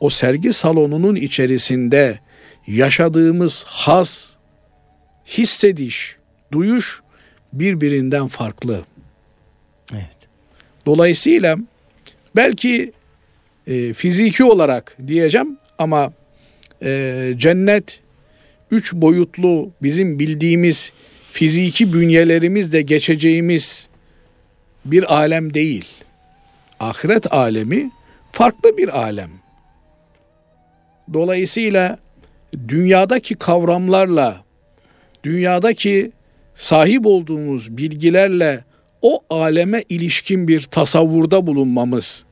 [0.00, 2.18] o sergi salonunun içerisinde
[2.66, 4.36] yaşadığımız haz,
[5.26, 6.16] hissediş,
[6.52, 7.00] duyuş
[7.52, 8.84] birbirinden farklı.
[9.92, 10.16] Evet.
[10.86, 11.56] Dolayısıyla
[12.36, 12.92] belki
[13.66, 16.12] e, fiziki olarak diyeceğim ama
[16.82, 18.00] e, cennet
[18.70, 20.92] üç boyutlu bizim bildiğimiz
[21.32, 23.88] fiziki bünyelerimizle geçeceğimiz
[24.84, 25.84] bir alem değil.
[26.80, 27.90] Ahiret alemi
[28.32, 29.30] farklı bir alem.
[31.12, 31.98] Dolayısıyla
[32.68, 34.44] dünyadaki kavramlarla,
[35.24, 36.12] dünyadaki
[36.54, 38.64] sahip olduğumuz bilgilerle
[39.02, 42.24] o aleme ilişkin bir tasavvurda bulunmamız,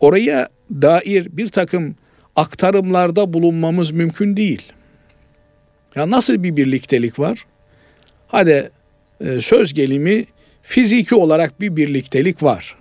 [0.00, 1.96] oraya dair bir takım
[2.36, 4.72] aktarımlarda bulunmamız mümkün değil.
[5.96, 7.46] Ya nasıl bir birliktelik var?
[8.26, 8.70] Hadi
[9.20, 10.24] e, söz gelimi
[10.62, 12.76] fiziki olarak bir birliktelik var.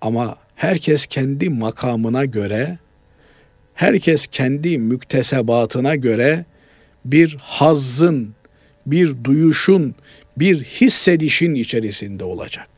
[0.00, 2.78] Ama herkes kendi makamına göre,
[3.74, 6.44] herkes kendi müktesebatına göre
[7.04, 8.34] bir hazzın,
[8.86, 9.94] bir duyuşun,
[10.36, 12.68] bir hissedişin içerisinde olacak.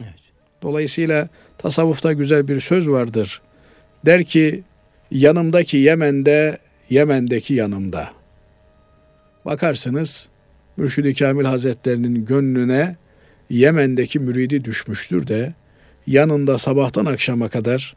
[0.00, 0.20] Evet.
[0.62, 3.42] Dolayısıyla tasavvufta güzel bir söz vardır.
[4.06, 4.62] Der ki
[5.10, 6.58] yanımdaki Yemen'de,
[6.90, 8.10] Yemen'deki yanımda.
[9.44, 10.28] Bakarsınız
[10.76, 12.96] Mürşid-i Kamil Hazretlerinin gönlüne
[13.50, 15.54] Yemen'deki müridi düşmüştür de
[16.06, 17.96] yanında sabahtan akşama kadar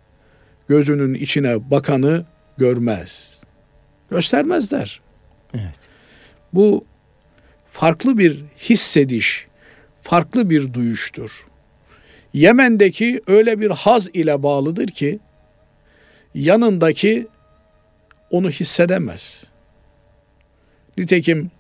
[0.67, 2.25] gözünün içine bakanı
[2.57, 3.41] görmez.
[4.11, 5.01] Göstermezler.
[5.53, 5.75] Evet.
[6.53, 6.85] Bu
[7.65, 9.47] farklı bir hissediş,
[10.01, 11.47] farklı bir duyuştur.
[12.33, 15.19] Yemen'deki öyle bir haz ile bağlıdır ki
[16.35, 17.27] yanındaki
[18.33, 19.43] onu hissedemez.
[20.97, 21.51] Nitekim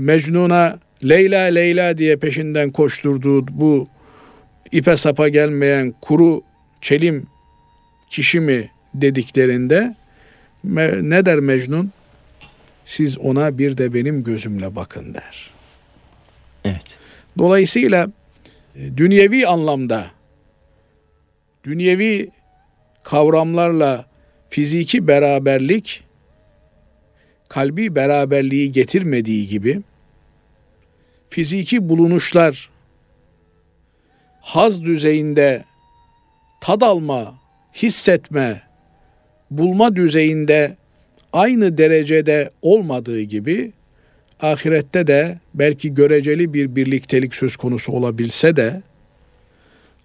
[0.00, 3.88] Mecnun'a Leyla Leyla diye peşinden koşturduğu bu
[4.72, 6.42] ipe sapa gelmeyen kuru
[6.80, 7.26] çelim
[8.10, 9.94] kişi mi dediklerinde
[10.64, 11.92] ne der Mecnun?
[12.84, 15.50] Siz ona bir de benim gözümle bakın der.
[16.64, 16.98] Evet.
[17.38, 18.08] Dolayısıyla
[18.76, 20.06] e, dünyevi anlamda
[21.64, 22.30] dünyevi
[23.02, 24.06] kavramlarla
[24.56, 26.04] fiziki beraberlik
[27.48, 29.80] kalbi beraberliği getirmediği gibi
[31.30, 32.70] fiziki bulunuşlar
[34.40, 35.64] haz düzeyinde
[36.60, 37.34] tad alma,
[37.74, 38.62] hissetme,
[39.50, 40.76] bulma düzeyinde
[41.32, 43.72] aynı derecede olmadığı gibi
[44.40, 48.82] ahirette de belki göreceli bir birliktelik söz konusu olabilse de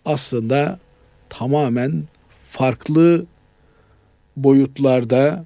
[0.05, 0.79] aslında
[1.29, 2.03] tamamen
[2.45, 3.25] farklı
[4.37, 5.45] boyutlarda,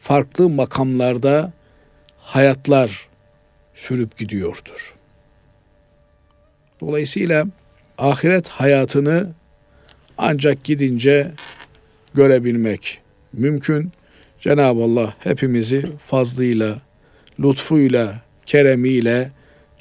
[0.00, 1.52] farklı makamlarda
[2.18, 3.08] hayatlar
[3.74, 4.94] sürüp gidiyordur.
[6.80, 7.46] Dolayısıyla
[7.98, 9.32] ahiret hayatını
[10.18, 11.30] ancak gidince
[12.14, 13.00] görebilmek
[13.32, 13.92] mümkün.
[14.40, 16.78] Cenab-ı Allah hepimizi fazlıyla,
[17.40, 19.32] lütfuyla, keremiyle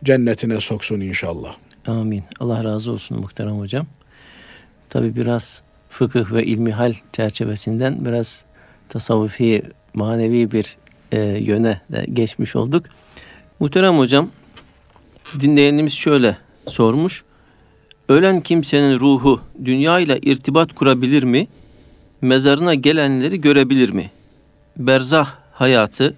[0.04, 1.56] cennetine soksun inşallah.
[1.88, 2.24] Amin.
[2.40, 3.88] Allah razı olsun muhterem hocam.
[4.90, 8.46] Tabi biraz fıkıh ve ilmihal çerçevesinden biraz
[8.90, 10.78] tasavvufi, manevi bir
[11.12, 12.86] e, yöne de geçmiş olduk.
[13.60, 14.30] Muhterem hocam,
[15.40, 17.24] dinleyenimiz şöyle sormuş.
[18.10, 21.48] Ölen kimsenin ruhu dünya ile irtibat kurabilir mi?
[22.22, 24.12] Mezarına gelenleri görebilir mi?
[24.78, 26.16] Berzah hayatı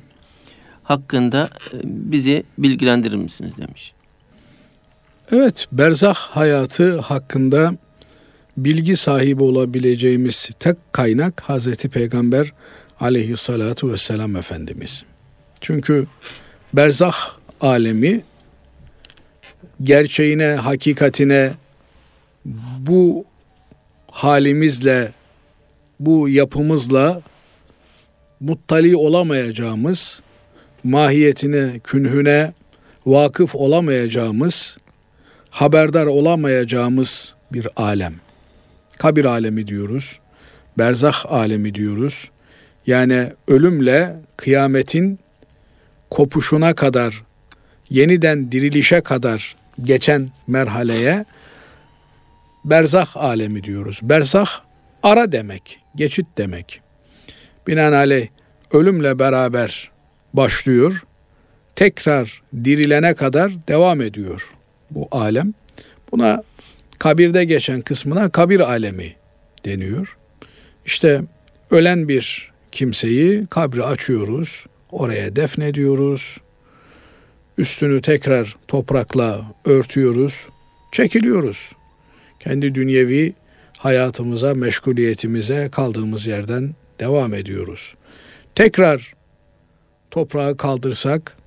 [0.84, 3.94] hakkında e, bizi bilgilendirir misiniz demiş.
[5.32, 7.74] Evet, berzah hayatı hakkında
[8.58, 12.54] bilgi sahibi olabileceğimiz tek kaynak Hazreti Peygamber
[13.00, 15.04] aleyhissalatu vesselam Efendimiz.
[15.62, 16.08] Çünkü
[16.74, 17.16] berzah
[17.62, 18.22] alemi
[19.84, 21.52] gerçeğine, hakikatine
[22.80, 23.26] bu
[24.12, 25.12] halimizle
[26.00, 27.22] bu yapımızla
[28.40, 30.22] muttali olamayacağımız,
[30.84, 32.54] mahiyetine, künhüne
[33.06, 34.78] vakıf olamayacağımız,
[35.50, 38.14] haberdar olamayacağımız bir alem.
[39.02, 40.20] Kabir alemi diyoruz,
[40.78, 42.32] berzah alemi diyoruz.
[42.88, 45.20] Yani ölümle kıyametin
[46.10, 47.24] kopuşuna kadar,
[47.90, 51.26] yeniden dirilişe kadar geçen merhaleye
[52.66, 54.00] berzah alemi diyoruz.
[54.04, 54.50] Berzah
[55.04, 56.82] ara demek, geçit demek.
[57.68, 58.28] Binaenaleyh
[58.72, 59.92] ölümle beraber
[60.34, 61.04] başlıyor,
[61.76, 64.54] tekrar dirilene kadar devam ediyor
[64.92, 65.54] bu alem.
[66.12, 66.44] Buna
[67.02, 69.16] kabirde geçen kısmına kabir alemi
[69.66, 70.18] deniyor.
[70.86, 71.22] İşte
[71.72, 76.38] ölen bir kimseyi kabri açıyoruz, oraya defnediyoruz.
[77.58, 80.48] Üstünü tekrar toprakla örtüyoruz,
[80.92, 81.72] çekiliyoruz.
[82.40, 83.34] Kendi dünyevi
[83.78, 87.96] hayatımıza, meşguliyetimize kaldığımız yerden devam ediyoruz.
[88.56, 89.14] Tekrar
[90.12, 91.38] toprağı kaldırsak,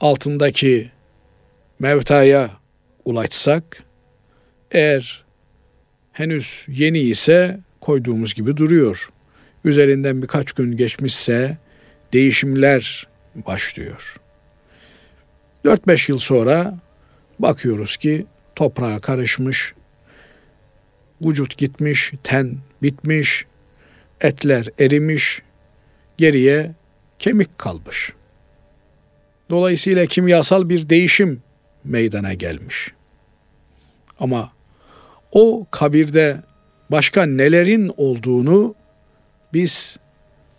[0.00, 0.90] altındaki
[1.78, 2.50] mevtaya
[3.04, 3.87] ulaşsak,
[4.70, 5.24] eğer
[6.12, 9.10] henüz yeni ise koyduğumuz gibi duruyor.
[9.64, 11.58] Üzerinden birkaç gün geçmişse
[12.12, 14.16] değişimler başlıyor.
[15.64, 16.78] 4-5 yıl sonra
[17.38, 18.26] bakıyoruz ki
[18.56, 19.74] toprağa karışmış,
[21.22, 23.46] vücut gitmiş, ten bitmiş,
[24.20, 25.42] etler erimiş,
[26.18, 26.74] geriye
[27.18, 28.12] kemik kalmış.
[29.50, 31.42] Dolayısıyla kimyasal bir değişim
[31.84, 32.92] meydana gelmiş.
[34.20, 34.52] Ama
[35.32, 36.36] o kabirde
[36.90, 38.74] başka nelerin olduğunu
[39.52, 39.98] biz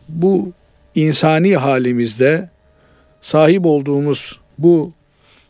[0.10, 0.53] bu
[0.95, 2.49] insani halimizde
[3.21, 4.93] sahip olduğumuz bu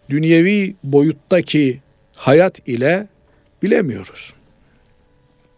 [0.10, 1.80] dünyevi boyuttaki
[2.16, 3.08] hayat ile
[3.64, 4.34] bilemiyoruz.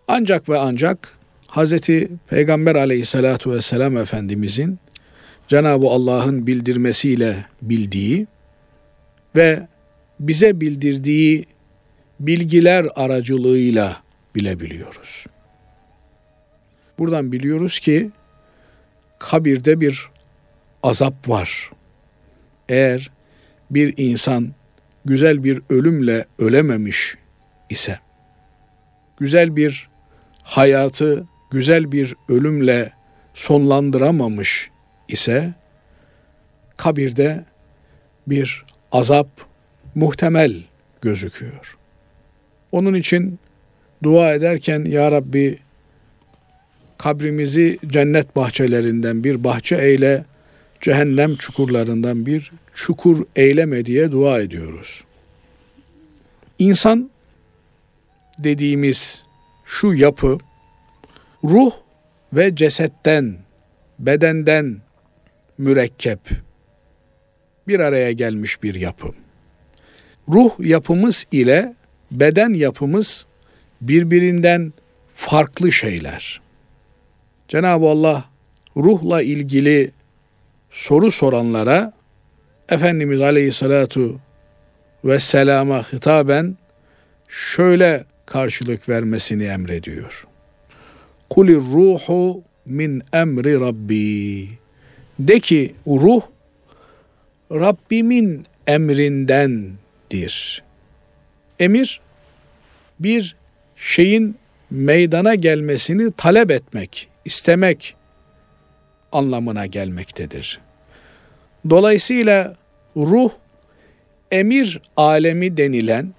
[0.08, 4.80] Ancak ve ancak Hazreti Peygamber aleyhissalatu vesselam Efendimizin
[5.48, 8.28] Cenab-ı Allah'ın bildirmesiyle bildiği
[9.36, 9.68] ve
[10.20, 11.46] bize bildirdiği
[12.22, 13.98] bilgiler aracılığıyla
[14.36, 15.26] bilebiliyoruz.
[17.00, 18.12] Buradan biliyoruz ki
[19.20, 20.10] kabirde bir
[20.84, 21.72] azap var.
[22.70, 23.12] Eğer
[23.72, 24.54] bir insan
[25.06, 27.16] güzel bir ölümle ölememiş
[27.70, 28.00] ise,
[29.20, 29.90] güzel bir
[30.44, 32.92] hayatı güzel bir ölümle
[33.34, 34.70] sonlandıramamış
[35.08, 35.54] ise
[36.78, 37.46] kabirde
[38.28, 39.28] bir azap
[39.96, 40.64] muhtemel
[41.02, 41.81] gözüküyor.
[42.72, 43.40] Onun için
[44.04, 45.60] dua ederken ya Rabbi
[46.98, 50.26] kabrimizi cennet bahçelerinden bir bahçe eyle,
[50.82, 55.04] cehennem çukurlarından bir çukur eyleme diye dua ediyoruz.
[56.60, 57.10] İnsan
[58.40, 59.24] dediğimiz
[59.66, 60.38] şu yapı
[61.44, 61.72] ruh
[62.34, 63.38] ve cesetten,
[64.00, 64.78] bedenden
[65.58, 66.20] mürekkep
[67.68, 69.08] bir araya gelmiş bir yapı.
[70.30, 71.76] Ruh yapımız ile
[72.12, 73.26] beden yapımız
[73.82, 74.74] birbirinden
[75.16, 76.42] farklı şeyler.
[77.48, 78.26] Cenab-ı Allah
[78.78, 79.92] ruhla ilgili
[80.72, 81.94] soru soranlara
[82.70, 84.20] Efendimiz Aleyhisselatu
[85.06, 86.58] Vesselam'a hitaben
[87.28, 90.28] şöyle karşılık vermesini emrediyor.
[91.30, 94.50] Kulir ruhu min emri Rabbi.
[95.20, 96.22] De ki ruh
[97.52, 100.64] Rabbimin emrindendir.
[101.62, 102.02] Emir
[103.00, 103.36] bir
[103.76, 104.36] şeyin
[104.72, 107.96] meydana gelmesini talep etmek, istemek
[109.12, 110.60] anlamına gelmektedir.
[111.70, 112.56] Dolayısıyla
[112.98, 113.32] ruh
[114.32, 116.14] emir alemi denilen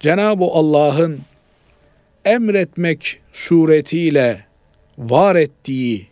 [0.00, 1.20] Cenab-ı Allah'ın
[2.24, 4.44] emretmek suretiyle
[4.98, 6.06] var ettiği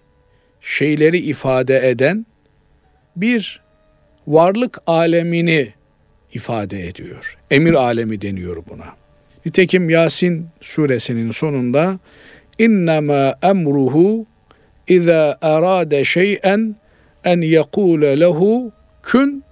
[0.60, 2.26] şeyleri ifade eden
[3.16, 3.60] bir
[4.26, 5.72] varlık alemini
[6.34, 7.36] ifade ediyor.
[7.50, 8.86] Emir alemi deniyor buna.
[9.46, 11.98] Nitekim Yasin suresinin sonunda
[12.58, 14.26] innema emruhu
[14.88, 16.76] iza arade şey'en
[17.24, 18.72] en yekule lehu
[19.02, 19.42] kun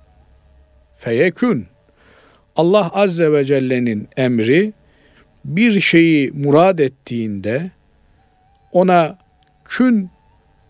[0.96, 1.66] feyekun.
[2.56, 4.72] Allah azze ve celle'nin emri
[5.44, 7.70] bir şeyi murad ettiğinde
[8.72, 9.18] ona
[9.64, 10.10] kün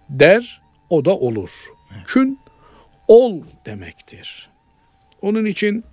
[0.09, 1.51] der o da olur.
[2.07, 2.39] Kün
[3.09, 4.51] ol demektir.
[5.23, 5.85] Onun için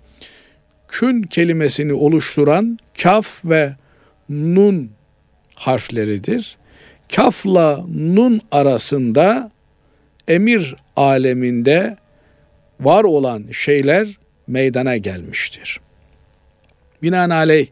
[0.88, 3.76] kün kelimesini oluşturan kaf ve
[4.28, 4.90] nun
[5.54, 6.56] harfleridir.
[7.16, 9.50] Kafla nun arasında
[10.28, 11.96] emir aleminde
[12.80, 14.08] var olan şeyler
[14.46, 15.80] meydana gelmiştir.
[17.02, 17.66] Binaenaleyh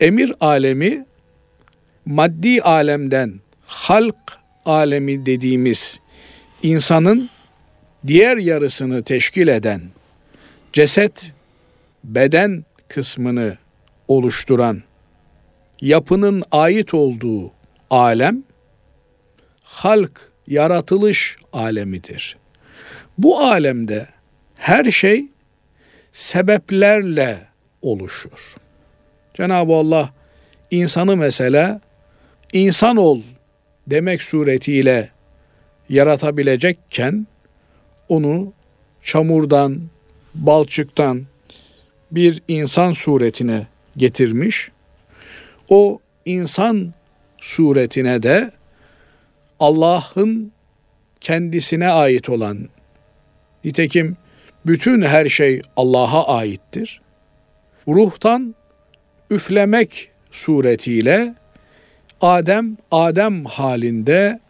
[0.00, 1.04] emir alemi
[2.06, 4.16] maddi alemden halk
[4.66, 6.00] alemi dediğimiz
[6.62, 7.28] insanın
[8.06, 9.80] diğer yarısını teşkil eden
[10.72, 11.32] ceset,
[12.04, 13.56] beden kısmını
[14.08, 14.82] oluşturan
[15.80, 17.52] yapının ait olduğu
[17.90, 18.42] alem
[19.62, 22.36] halk, yaratılış alemidir.
[23.18, 24.06] Bu alemde
[24.56, 25.24] her şey
[26.12, 27.38] sebeplerle
[27.82, 28.56] oluşur.
[29.34, 30.10] Cenab-ı Allah
[30.70, 31.80] insanı mesela
[32.52, 33.20] insan ol
[33.86, 35.10] demek suretiyle
[35.88, 37.26] yaratabilecekken
[38.08, 38.52] onu
[39.02, 39.80] çamurdan,
[40.34, 41.26] balçıktan
[42.12, 44.70] bir insan suretine getirmiş.
[45.68, 46.92] O insan
[47.38, 48.50] suretine de
[49.60, 50.52] Allah'ın
[51.20, 52.68] kendisine ait olan
[53.64, 54.16] nitekim
[54.66, 57.00] bütün her şey Allah'a aittir.
[57.88, 58.54] Ruhtan
[59.30, 61.34] üflemek suretiyle
[62.20, 64.40] Adem Adem halinde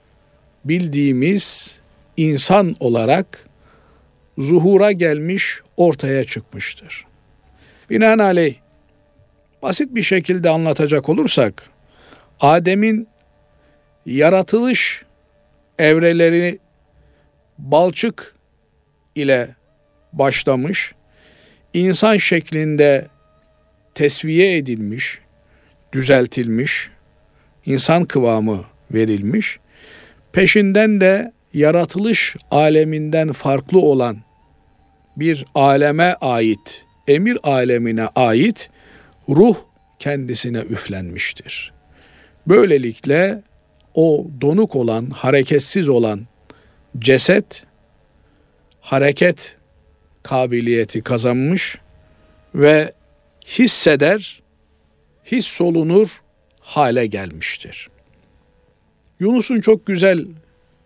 [0.64, 1.78] bildiğimiz
[2.16, 3.48] insan olarak
[4.38, 7.11] zuhura gelmiş, ortaya çıkmıştır.
[7.92, 8.54] Binaenaleyh
[9.62, 11.70] basit bir şekilde anlatacak olursak
[12.40, 13.08] Adem'in
[14.06, 15.04] yaratılış
[15.78, 16.58] evreleri
[17.58, 18.34] balçık
[19.14, 19.48] ile
[20.12, 20.94] başlamış,
[21.74, 23.06] insan şeklinde
[23.94, 25.18] tesviye edilmiş,
[25.92, 26.90] düzeltilmiş,
[27.66, 29.58] insan kıvamı verilmiş,
[30.32, 34.16] peşinden de yaratılış aleminden farklı olan
[35.16, 38.70] bir aleme ait, emir alemine ait
[39.28, 39.56] ruh
[39.98, 41.72] kendisine üflenmiştir.
[42.46, 43.42] Böylelikle
[43.94, 46.26] o donuk olan, hareketsiz olan
[46.98, 47.66] ceset
[48.80, 49.56] hareket
[50.22, 51.78] kabiliyeti kazanmış
[52.54, 52.92] ve
[53.46, 54.42] hisseder,
[55.24, 56.22] his solunur
[56.60, 57.88] hale gelmiştir.
[59.20, 60.26] Yunus'un çok güzel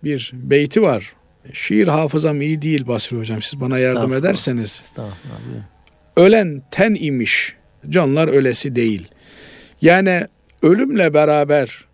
[0.05, 1.13] bir beyti var.
[1.53, 3.43] Şiir hafızam iyi değil Basri Hocam.
[3.43, 4.81] Siz bana yardım ederseniz.
[4.85, 5.76] Estağfurullah.
[6.17, 7.55] Ölen ten imiş,
[7.89, 9.09] canlar ölesi değil.
[9.83, 10.27] Yani
[10.63, 11.85] ölümle beraber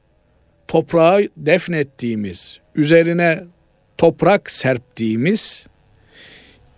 [0.68, 3.44] toprağı defnettiğimiz, üzerine
[3.98, 5.66] toprak serptiğimiz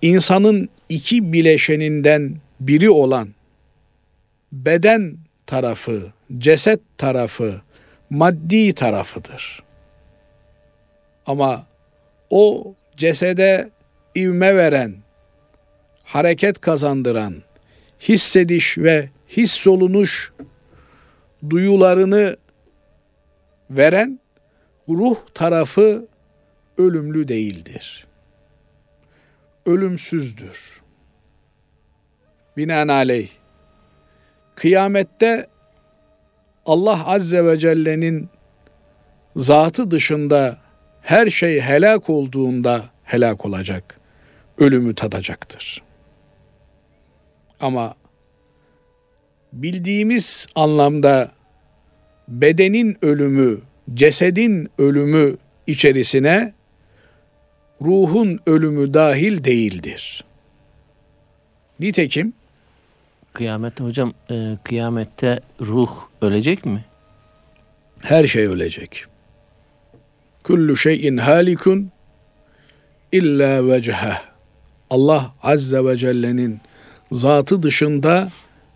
[0.03, 3.28] insanın iki bileşeninden biri olan
[4.53, 5.16] beden
[5.47, 7.61] tarafı, ceset tarafı,
[8.11, 9.62] maddi tarafıdır.
[11.26, 11.66] Ama
[12.30, 13.70] o cesede
[14.16, 15.04] ivme veren,
[16.05, 17.35] hareket kazandıran,
[18.01, 20.33] hissediş ve his solunuş
[21.51, 22.37] duyularını
[23.71, 24.21] veren
[24.89, 26.07] ruh tarafı
[26.79, 28.07] ölümlü değildir.
[29.67, 30.81] Ölümsüzdür.
[32.57, 33.29] Binaenaleyh
[34.55, 35.47] kıyamette
[36.67, 38.29] Allah Azze ve Celle'nin
[39.37, 40.59] zatı dışında
[41.03, 44.01] her şey helak olduğunda helak olacak.
[44.59, 45.83] Ölümü tadacaktır.
[47.65, 47.95] Ama
[49.53, 51.33] bildiğimiz anlamda
[52.29, 53.61] bedenin ölümü,
[53.95, 55.37] cesedin ölümü
[55.67, 56.53] içerisine
[57.83, 60.25] ruhun ölümü dahil değildir.
[61.81, 62.33] Nitekim
[63.33, 65.91] Kıyamette hocam e, kıyamette ruh
[66.21, 66.85] ölecek mi?
[68.01, 69.05] her şey ölecek.
[70.43, 71.91] Kullu şeyin halikun
[73.12, 74.23] illa vecheh.
[74.91, 76.61] Allah Azze ve Celle'nin
[77.13, 78.33] zatı dışında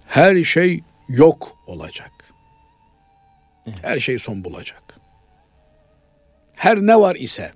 [0.07, 2.11] her şey yok olacak.
[3.83, 4.83] Her şey son bulacak.
[6.55, 7.53] Her ne var ise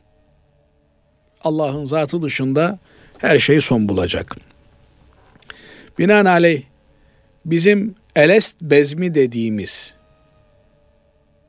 [1.45, 2.79] Allah'ın zatı dışında
[3.19, 4.37] her şey son bulacak.
[5.99, 6.63] Binaenaleyh
[7.45, 9.95] bizim elest bezmi dediğimiz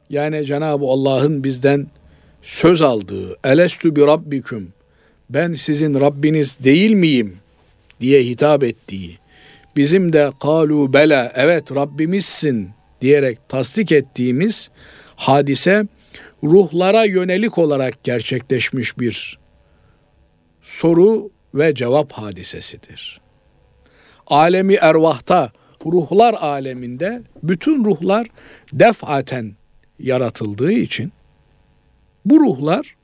[0.09, 1.87] yani Cenab-ı Allah'ın bizden
[2.41, 4.73] söz aldığı elestü bi rabbiküm
[5.29, 7.42] ben sizin Rabbiniz değil miyim
[8.03, 9.17] diye hitap ettiği
[9.75, 12.69] bizim de kalu bela evet Rabbimizsin
[13.01, 14.69] diyerek tasdik ettiğimiz
[15.15, 15.85] hadise
[16.43, 19.39] ruhlara yönelik olarak gerçekleşmiş bir
[20.61, 23.21] soru ve cevap hadisesidir.
[24.27, 25.51] Alemi ervahta,
[25.85, 28.27] ruhlar aleminde bütün ruhlar
[28.73, 29.55] defaten
[29.99, 31.11] yaratıldığı için
[32.25, 32.95] bu ruhlar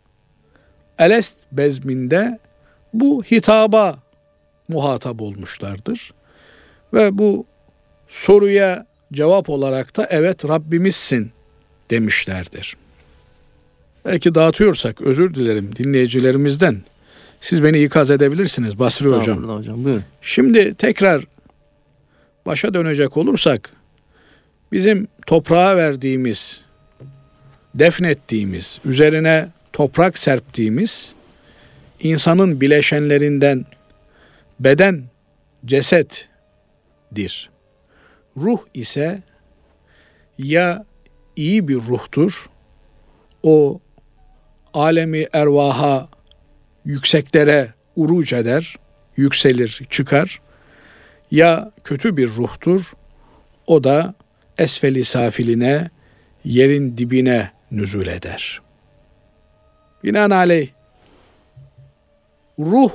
[1.00, 2.40] elest bezminde
[2.94, 4.00] bu hitaba
[4.70, 6.14] muhatap olmuşlardır.
[6.94, 7.46] Ve bu
[8.08, 11.32] soruya cevap olarak da evet Rabbimizsin
[11.90, 12.78] demişlerdir.
[14.06, 16.82] Belki dağıtıyorsak özür dilerim dinleyicilerimizden.
[17.42, 19.50] Siz beni ikaz edebilirsiniz Basri Hocam.
[19.50, 20.04] Hocam buyurun.
[20.22, 21.24] Şimdi tekrar
[22.46, 23.70] başa dönecek olursak
[24.72, 26.62] bizim toprağa verdiğimiz
[27.76, 31.14] defnettiğimiz, üzerine toprak serptiğimiz
[32.00, 33.66] insanın bileşenlerinden
[34.60, 35.04] beden
[35.66, 37.50] cesettir.
[38.38, 39.24] Ruh ise
[40.38, 40.86] ya
[41.36, 42.50] iyi bir ruhtur,
[43.44, 43.82] o
[44.74, 46.10] alemi ervaha
[46.86, 48.76] yükseklere uruç eder,
[49.18, 50.42] yükselir, çıkar.
[51.32, 52.94] Ya kötü bir ruhtur,
[53.68, 54.14] o da
[54.58, 55.90] esfeli safiline,
[56.44, 58.62] yerin dibine nüzul eder.
[60.04, 60.70] Binaenaleyh
[62.60, 62.92] ruh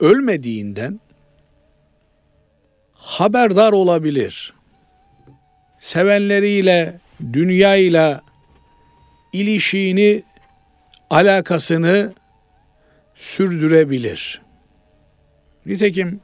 [0.00, 1.00] ölmediğinden
[2.92, 4.54] haberdar olabilir.
[5.78, 7.00] Sevenleriyle,
[7.32, 8.22] dünyayla
[9.32, 10.22] ilişiğini,
[11.10, 12.12] alakasını
[13.14, 14.42] sürdürebilir.
[15.66, 16.20] Nitekim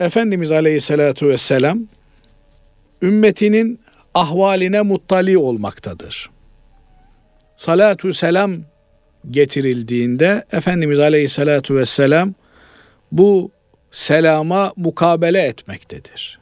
[0.00, 1.86] Efendimiz Aleyhisselatü Vesselam
[3.02, 3.80] ümmetinin
[4.14, 6.30] ahvaline muttali olmaktadır.
[7.56, 8.56] Salatü selam
[9.30, 12.34] getirildiğinde Efendimiz Aleyhisselatü Vesselam
[13.12, 13.50] bu
[13.90, 16.38] selama mukabele etmektedir.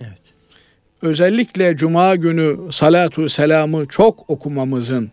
[0.00, 0.34] Evet.
[1.02, 5.10] Özellikle cuma günü salatu selamı çok okumamızın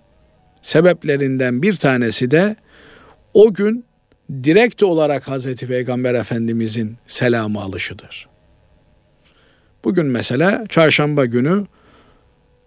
[0.62, 2.56] sebeplerinden bir tanesi de
[3.34, 3.86] o gün
[4.44, 8.28] direkt olarak Hazreti Peygamber Efendimizin selamı alışıdır.
[9.84, 11.66] Bugün mesela çarşamba günü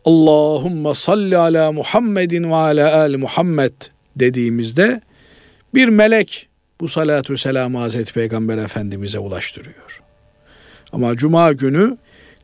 [0.05, 3.73] Allahumma salli ala Muhammedin ve ala ali Muhammed
[4.17, 5.01] dediğimizde
[5.75, 6.49] bir melek
[6.81, 10.03] bu salatü selamı Hazreti Peygamber Efendimiz'e ulaştırıyor.
[10.93, 11.99] Ama cuma günü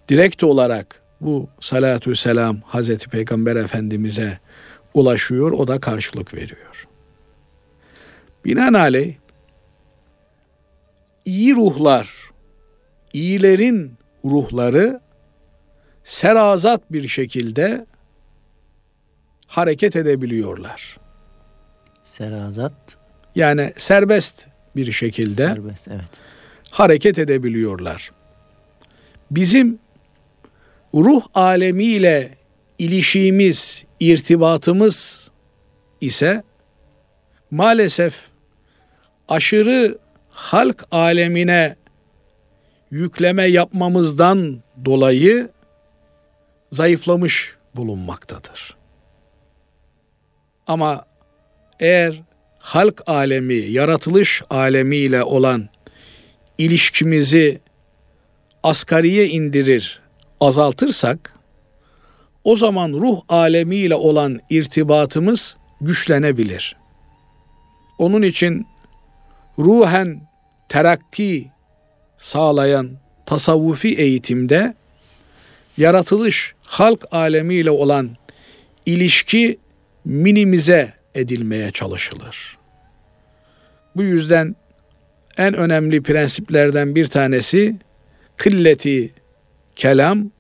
[0.09, 4.39] direkt olarak bu salatü selam Hazreti Peygamber Efendimiz'e
[4.95, 6.89] ulaşıyor, o da karşılık veriyor.
[8.45, 9.15] Binaenaleyh
[11.25, 12.31] iyi ruhlar,
[13.13, 15.01] iyilerin ruhları
[16.05, 17.87] serazat bir şekilde
[19.47, 20.99] hareket edebiliyorlar.
[22.05, 23.02] Serazat,
[23.35, 25.89] Yani serbest bir şekilde serbest.
[25.89, 26.21] Evet.
[26.71, 28.13] hareket edebiliyorlar.
[29.31, 29.79] Bizim
[30.95, 32.31] ruh alemiyle
[32.79, 35.31] ilişiğimiz, irtibatımız
[36.01, 36.43] ise
[37.51, 38.15] maalesef
[39.29, 39.99] aşırı
[40.31, 41.77] halk alemine
[42.91, 45.51] yükleme yapmamızdan dolayı
[46.73, 48.77] zayıflamış bulunmaktadır.
[50.67, 51.05] Ama
[51.81, 52.23] eğer
[52.63, 55.69] halk alemi, yaratılış alemiyle olan
[56.59, 57.61] ilişkimizi
[58.63, 60.01] asgariye indirir,
[60.41, 61.35] azaltırsak
[62.45, 66.77] o zaman ruh alemiyle olan irtibatımız güçlenebilir.
[67.99, 68.67] Onun için
[69.59, 70.29] ruhen
[70.69, 71.51] terakki
[72.19, 72.91] sağlayan
[73.27, 74.75] tasavvufi eğitimde
[75.77, 78.17] yaratılış halk alemiyle olan
[78.87, 79.59] ilişki
[80.05, 82.59] minimize edilmeye çalışılır.
[83.97, 84.57] Bu yüzden
[85.37, 87.77] en önemli prensiplerden bir tanesi
[88.37, 89.13] kılleti
[89.77, 90.31] kelam,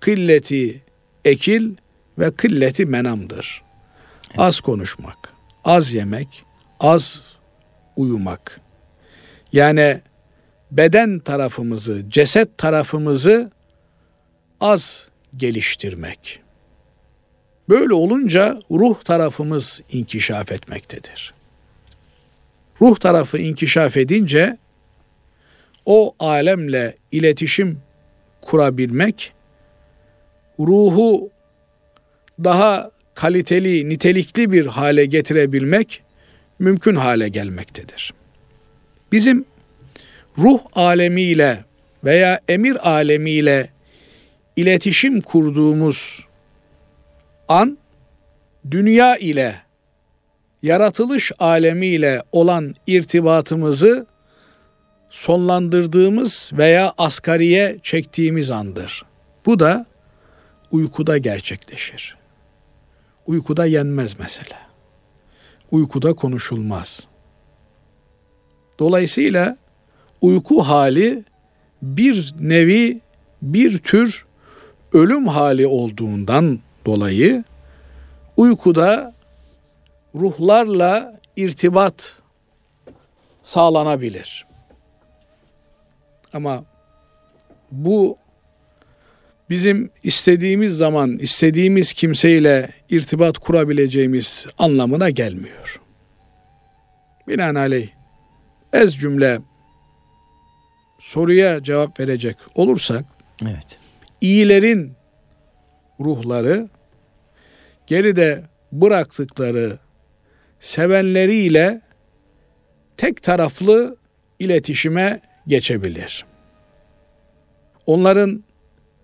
[0.00, 0.82] kılleti
[1.24, 1.74] ekil
[2.18, 3.62] ve kılleti menamdır.
[4.36, 5.32] Az konuşmak,
[5.64, 6.44] az yemek,
[6.80, 7.22] az
[7.96, 8.60] uyumak.
[9.52, 10.00] Yani
[10.70, 13.50] beden tarafımızı, ceset tarafımızı
[14.60, 16.45] az geliştirmek.
[17.68, 21.34] Böyle olunca ruh tarafımız inkişaf etmektedir.
[22.80, 24.56] Ruh tarafı inkişaf edince
[25.86, 27.80] o alemle iletişim
[28.42, 29.32] kurabilmek,
[30.58, 31.30] ruhu
[32.44, 36.02] daha kaliteli, nitelikli bir hale getirebilmek
[36.58, 38.14] mümkün hale gelmektedir.
[39.12, 39.44] Bizim
[40.38, 41.64] ruh alemiyle
[42.04, 43.70] veya emir alemiyle
[44.56, 46.26] iletişim kurduğumuz
[47.48, 47.78] an
[48.70, 49.62] dünya ile
[50.62, 54.06] yaratılış alemiyle olan irtibatımızı
[55.10, 59.04] sonlandırdığımız veya asgariye çektiğimiz andır.
[59.46, 59.86] Bu da
[60.70, 62.16] uykuda gerçekleşir.
[63.26, 64.58] Uykuda yenmez mesela.
[65.70, 67.06] Uykuda konuşulmaz.
[68.78, 69.56] Dolayısıyla
[70.20, 71.24] uyku hali
[71.82, 73.00] bir nevi
[73.42, 74.26] bir tür
[74.92, 77.44] ölüm hali olduğundan dolayı
[78.36, 79.14] uykuda
[80.14, 82.16] ruhlarla irtibat
[83.42, 84.46] sağlanabilir.
[86.32, 86.64] Ama
[87.72, 88.18] bu
[89.50, 95.80] bizim istediğimiz zaman istediğimiz kimseyle irtibat kurabileceğimiz anlamına gelmiyor.
[97.28, 97.88] Binaenaleyh
[98.72, 99.38] ez cümle
[100.98, 103.04] soruya cevap verecek olursak
[103.42, 103.78] Evet.
[104.20, 104.92] iyilerin
[106.00, 106.68] ruhları
[107.86, 109.78] geride bıraktıkları
[110.60, 111.80] sevenleriyle
[112.96, 113.96] tek taraflı
[114.38, 116.24] iletişime geçebilir.
[117.86, 118.44] Onların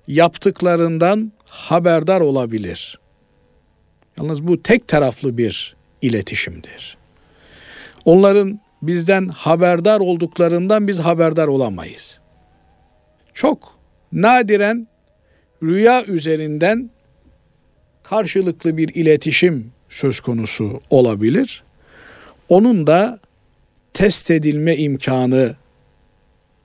[0.06, 2.98] yaptıklarından haberdar olabilir.
[4.18, 6.96] Yalnız bu tek taraflı bir iletişimdir.
[8.04, 12.20] Onların bizden haberdar olduklarından biz haberdar olamayız.
[13.34, 13.78] Çok
[14.12, 14.88] nadiren
[15.62, 16.90] rüya üzerinden
[18.02, 21.62] karşılıklı bir iletişim söz konusu olabilir.
[22.48, 23.20] Onun da
[23.94, 25.56] test edilme imkanı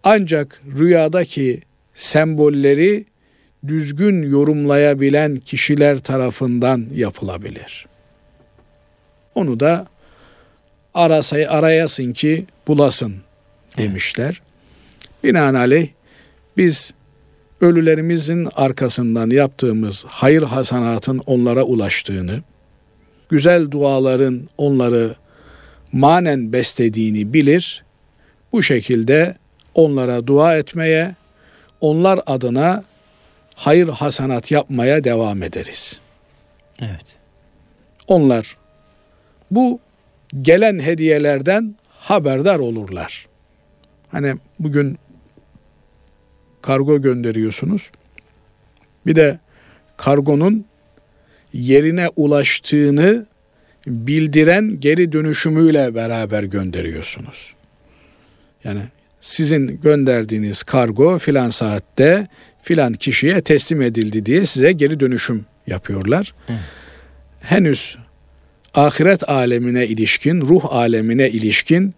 [0.03, 1.61] ancak rüyadaki
[1.93, 3.05] sembolleri
[3.67, 7.85] düzgün yorumlayabilen kişiler tarafından yapılabilir.
[9.35, 9.87] Onu da
[10.93, 13.15] arasay arayasın ki bulasın
[13.77, 14.41] demişler.
[15.23, 15.87] Binaenaleyh
[16.57, 16.93] biz
[17.61, 22.41] ölülerimizin arkasından yaptığımız hayır hasanatın onlara ulaştığını,
[23.29, 25.15] güzel duaların onları
[25.91, 27.83] manen beslediğini bilir.
[28.51, 29.35] Bu şekilde
[29.75, 31.15] onlara dua etmeye,
[31.81, 32.83] onlar adına
[33.55, 35.99] hayır hasanat yapmaya devam ederiz.
[36.81, 37.17] Evet.
[38.07, 38.57] Onlar
[39.51, 39.79] bu
[40.41, 43.27] gelen hediyelerden haberdar olurlar.
[44.11, 44.97] Hani bugün
[46.67, 47.91] kargo gönderiyorsunuz.
[49.05, 49.39] Bir de
[49.97, 50.65] kargonun
[51.53, 53.25] yerine ulaştığını
[53.87, 57.53] bildiren geri dönüşümüyle beraber gönderiyorsunuz.
[58.63, 58.81] Yani
[59.21, 62.27] sizin gönderdiğiniz kargo filan saatte
[62.61, 66.33] filan kişiye teslim edildi diye size geri dönüşüm yapıyorlar.
[66.49, 66.59] Evet.
[67.41, 67.97] Henüz
[68.73, 71.95] ahiret alemine ilişkin, ruh alemine ilişkin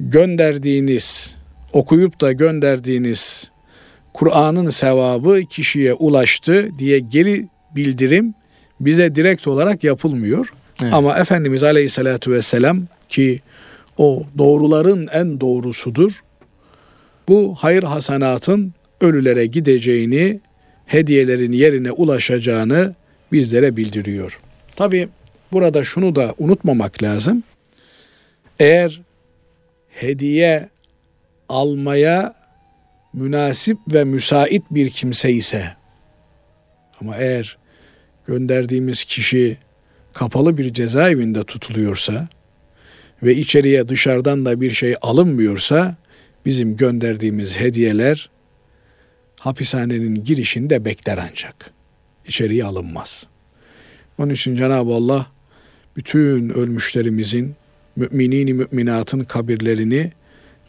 [0.00, 1.36] gönderdiğiniz,
[1.72, 3.53] okuyup da gönderdiğiniz
[4.14, 8.34] Kur'an'ın sevabı kişiye ulaştı diye geri bildirim
[8.80, 10.52] bize direkt olarak yapılmıyor.
[10.82, 10.94] Evet.
[10.94, 13.40] Ama Efendimiz Aleyhisselatü Vesselam ki
[13.98, 16.22] o doğruların en doğrusudur.
[17.28, 20.40] Bu hayır hasanatın ölülere gideceğini,
[20.86, 22.94] hediyelerin yerine ulaşacağını
[23.32, 24.40] bizlere bildiriyor.
[24.76, 25.08] Tabi
[25.52, 27.42] burada şunu da unutmamak lazım.
[28.58, 29.00] Eğer
[29.88, 30.68] hediye
[31.48, 32.34] almaya
[33.14, 35.76] münasip ve müsait bir kimse ise
[37.00, 37.58] ama eğer
[38.26, 39.58] gönderdiğimiz kişi
[40.12, 42.28] kapalı bir cezaevinde tutuluyorsa
[43.22, 45.96] ve içeriye dışarıdan da bir şey alınmıyorsa
[46.46, 48.30] bizim gönderdiğimiz hediyeler
[49.40, 51.70] hapishanenin girişinde bekler ancak.
[52.26, 53.26] İçeriye alınmaz.
[54.18, 55.26] Onun için Cenab-ı Allah
[55.96, 57.54] bütün ölmüşlerimizin,
[57.96, 60.12] müminini müminatın kabirlerini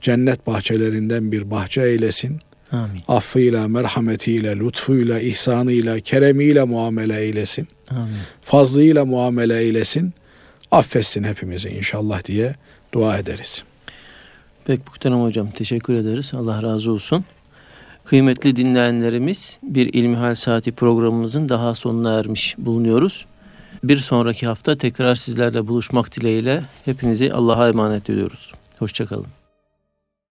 [0.06, 2.40] cennet bahçelerinden bir bahçe eylesin.
[2.72, 3.02] Amin.
[3.08, 7.68] Affıyla, merhametiyle, lütfuyla, ihsanıyla, keremiyle muamele eylesin.
[7.90, 8.16] Amin.
[8.42, 10.14] Fazlıyla muamele eylesin.
[10.72, 12.56] Affetsin hepimizi inşallah diye
[12.94, 13.64] dua ederiz.
[14.66, 16.32] Pek muhterem hocam teşekkür ederiz.
[16.34, 17.26] Allah razı olsun.
[18.06, 23.26] Kıymetli dinleyenlerimiz bir İlmihal Saati programımızın daha sonuna ermiş bulunuyoruz.
[23.84, 28.54] Bir sonraki hafta tekrar sizlerle buluşmak dileğiyle hepinizi Allah'a emanet ediyoruz.
[28.80, 29.35] Hoşçakalın.